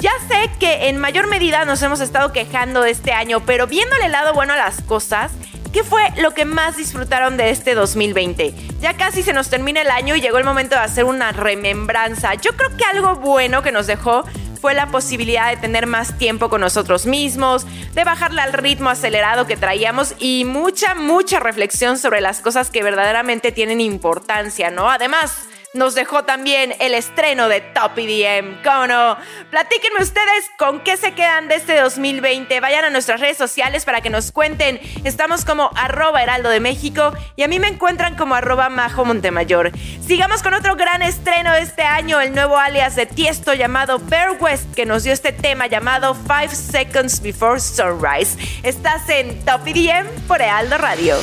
ya 0.00 0.12
sé 0.28 0.50
que 0.60 0.90
en 0.90 0.98
mayor 0.98 1.28
medida 1.28 1.64
nos 1.64 1.80
hemos 1.80 2.00
estado 2.00 2.30
quejando 2.30 2.82
de 2.82 2.90
este 2.90 3.14
año, 3.14 3.40
pero 3.46 3.66
viéndole 3.66 4.04
el 4.04 4.12
lado 4.12 4.34
bueno 4.34 4.52
a 4.52 4.56
las 4.56 4.82
cosas, 4.82 5.32
¿Qué 5.74 5.82
fue 5.82 6.04
lo 6.18 6.30
que 6.34 6.44
más 6.44 6.76
disfrutaron 6.76 7.36
de 7.36 7.50
este 7.50 7.74
2020? 7.74 8.54
Ya 8.78 8.96
casi 8.96 9.24
se 9.24 9.32
nos 9.32 9.50
termina 9.50 9.80
el 9.80 9.90
año 9.90 10.14
y 10.14 10.20
llegó 10.20 10.38
el 10.38 10.44
momento 10.44 10.76
de 10.76 10.82
hacer 10.82 11.02
una 11.02 11.32
remembranza. 11.32 12.34
Yo 12.34 12.52
creo 12.52 12.76
que 12.76 12.84
algo 12.84 13.16
bueno 13.16 13.60
que 13.60 13.72
nos 13.72 13.88
dejó 13.88 14.22
fue 14.60 14.72
la 14.74 14.86
posibilidad 14.86 15.50
de 15.50 15.56
tener 15.56 15.88
más 15.88 16.16
tiempo 16.16 16.48
con 16.48 16.60
nosotros 16.60 17.06
mismos, 17.06 17.66
de 17.92 18.04
bajarle 18.04 18.40
al 18.42 18.52
ritmo 18.52 18.88
acelerado 18.88 19.48
que 19.48 19.56
traíamos 19.56 20.14
y 20.20 20.44
mucha, 20.44 20.94
mucha 20.94 21.40
reflexión 21.40 21.98
sobre 21.98 22.20
las 22.20 22.40
cosas 22.40 22.70
que 22.70 22.84
verdaderamente 22.84 23.50
tienen 23.50 23.80
importancia, 23.80 24.70
¿no? 24.70 24.88
Además, 24.88 25.48
nos 25.74 25.94
dejó 25.94 26.24
también 26.24 26.74
el 26.78 26.94
estreno 26.94 27.48
de 27.48 27.60
Top 27.60 27.98
EDM. 27.98 28.62
¿Cómo 28.62 28.86
no? 28.86 29.16
Platíquenme 29.50 30.00
ustedes 30.00 30.50
con 30.56 30.80
qué 30.80 30.96
se 30.96 31.12
quedan 31.12 31.48
de 31.48 31.56
este 31.56 31.78
2020. 31.78 32.60
Vayan 32.60 32.84
a 32.84 32.90
nuestras 32.90 33.20
redes 33.20 33.36
sociales 33.36 33.84
para 33.84 34.00
que 34.00 34.08
nos 34.08 34.30
cuenten. 34.30 34.80
Estamos 35.02 35.44
como 35.44 35.70
arroba 35.74 36.22
heraldo 36.22 36.48
de 36.48 36.60
México 36.60 37.12
y 37.36 37.42
a 37.42 37.48
mí 37.48 37.58
me 37.58 37.68
encuentran 37.68 38.16
como 38.16 38.36
arroba 38.36 38.68
majo 38.68 39.04
Montemayor. 39.04 39.72
Sigamos 40.06 40.42
con 40.42 40.54
otro 40.54 40.76
gran 40.76 41.02
estreno 41.02 41.52
de 41.52 41.60
este 41.60 41.82
año, 41.82 42.20
el 42.20 42.34
nuevo 42.34 42.56
alias 42.56 42.94
de 42.94 43.06
Tiesto 43.06 43.52
llamado 43.52 43.98
Bear 43.98 44.36
West, 44.40 44.72
que 44.74 44.86
nos 44.86 45.02
dio 45.02 45.12
este 45.12 45.32
tema 45.32 45.66
llamado 45.66 46.14
Five 46.14 46.54
Seconds 46.54 47.20
Before 47.20 47.58
Sunrise. 47.58 48.38
Estás 48.62 49.08
en 49.08 49.44
Top 49.44 49.66
EDM 49.66 50.06
por 50.28 50.40
Heraldo 50.40 50.78
Radio. 50.78 51.16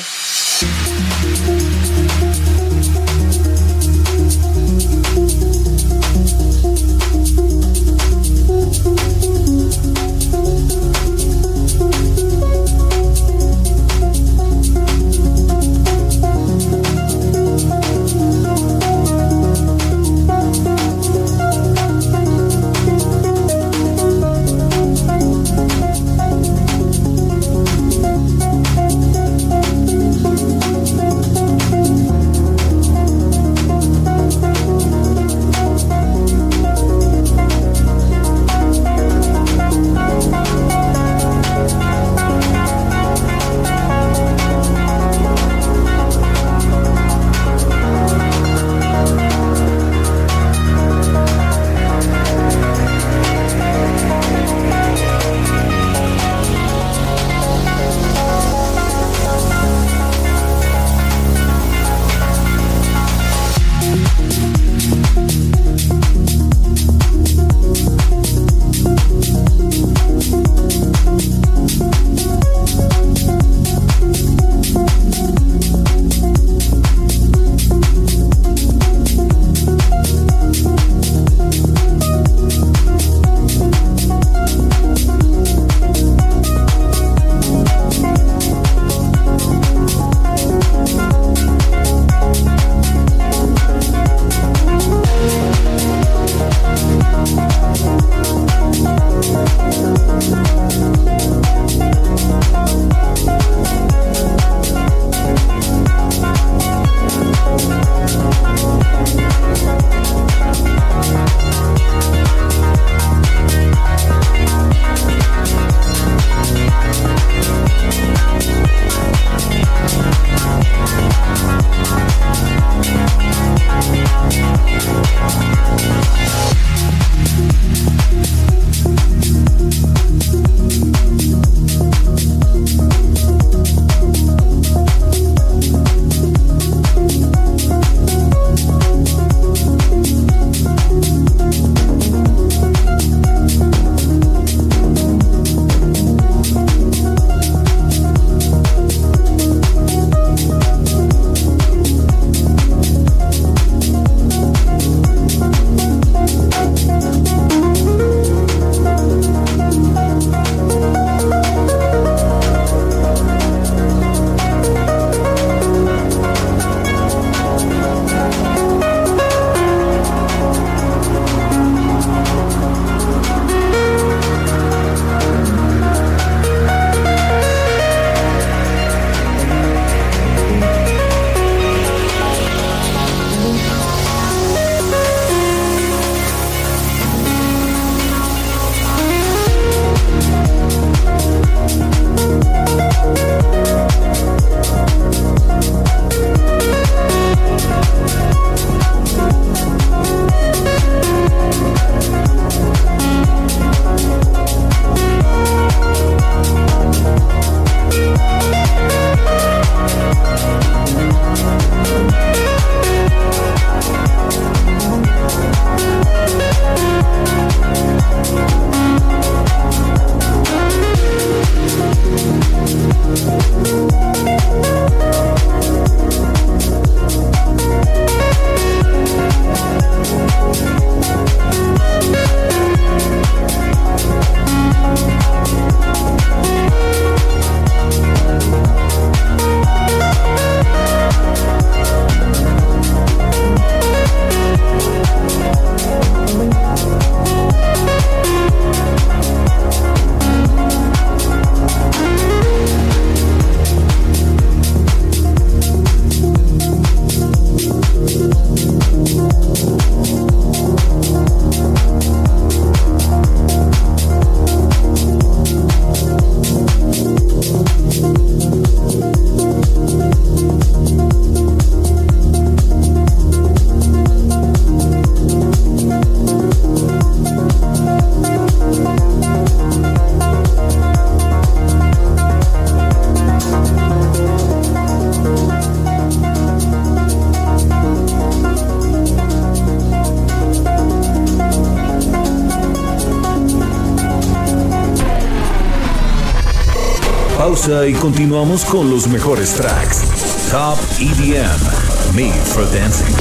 Pausa 297.61 297.87
y 297.87 297.93
continuamos 297.93 298.65
con 298.65 298.89
los 298.89 299.07
mejores 299.07 299.55
tracks. 299.55 300.49
Top 300.49 300.77
EDM, 300.99 302.15
Made 302.15 302.43
for 302.47 302.65
Dancing. 302.73 303.15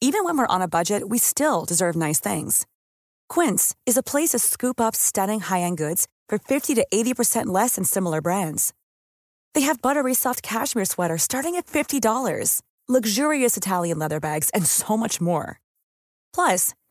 Even 0.00 0.24
when 0.24 0.36
we're 0.36 0.46
on 0.46 0.62
a 0.62 0.68
budget, 0.68 1.08
we 1.08 1.18
still 1.18 1.64
deserve 1.64 1.96
nice 1.96 2.20
things. 2.20 2.66
Quince 3.28 3.74
is 3.86 3.96
a 3.96 4.02
place 4.02 4.30
to 4.30 4.38
scoop 4.38 4.80
up 4.80 4.94
stunning 4.94 5.40
high-end 5.40 5.78
goods 5.78 6.06
for 6.28 6.38
50 6.38 6.74
to 6.74 6.86
80% 6.92 7.46
less 7.46 7.76
than 7.76 7.84
similar 7.84 8.20
brands. 8.20 8.72
They 9.54 9.62
have 9.62 9.82
buttery 9.82 10.14
soft 10.14 10.42
cashmere 10.42 10.84
sweaters 10.84 11.22
starting 11.22 11.56
at 11.56 11.66
$50, 11.66 12.60
luxurious 12.86 13.56
Italian 13.56 13.98
leather 13.98 14.20
bags, 14.20 14.50
and 14.50 14.66
so 14.66 14.96
much 14.96 15.20
more. 15.20 15.60
Plus, 16.34 16.74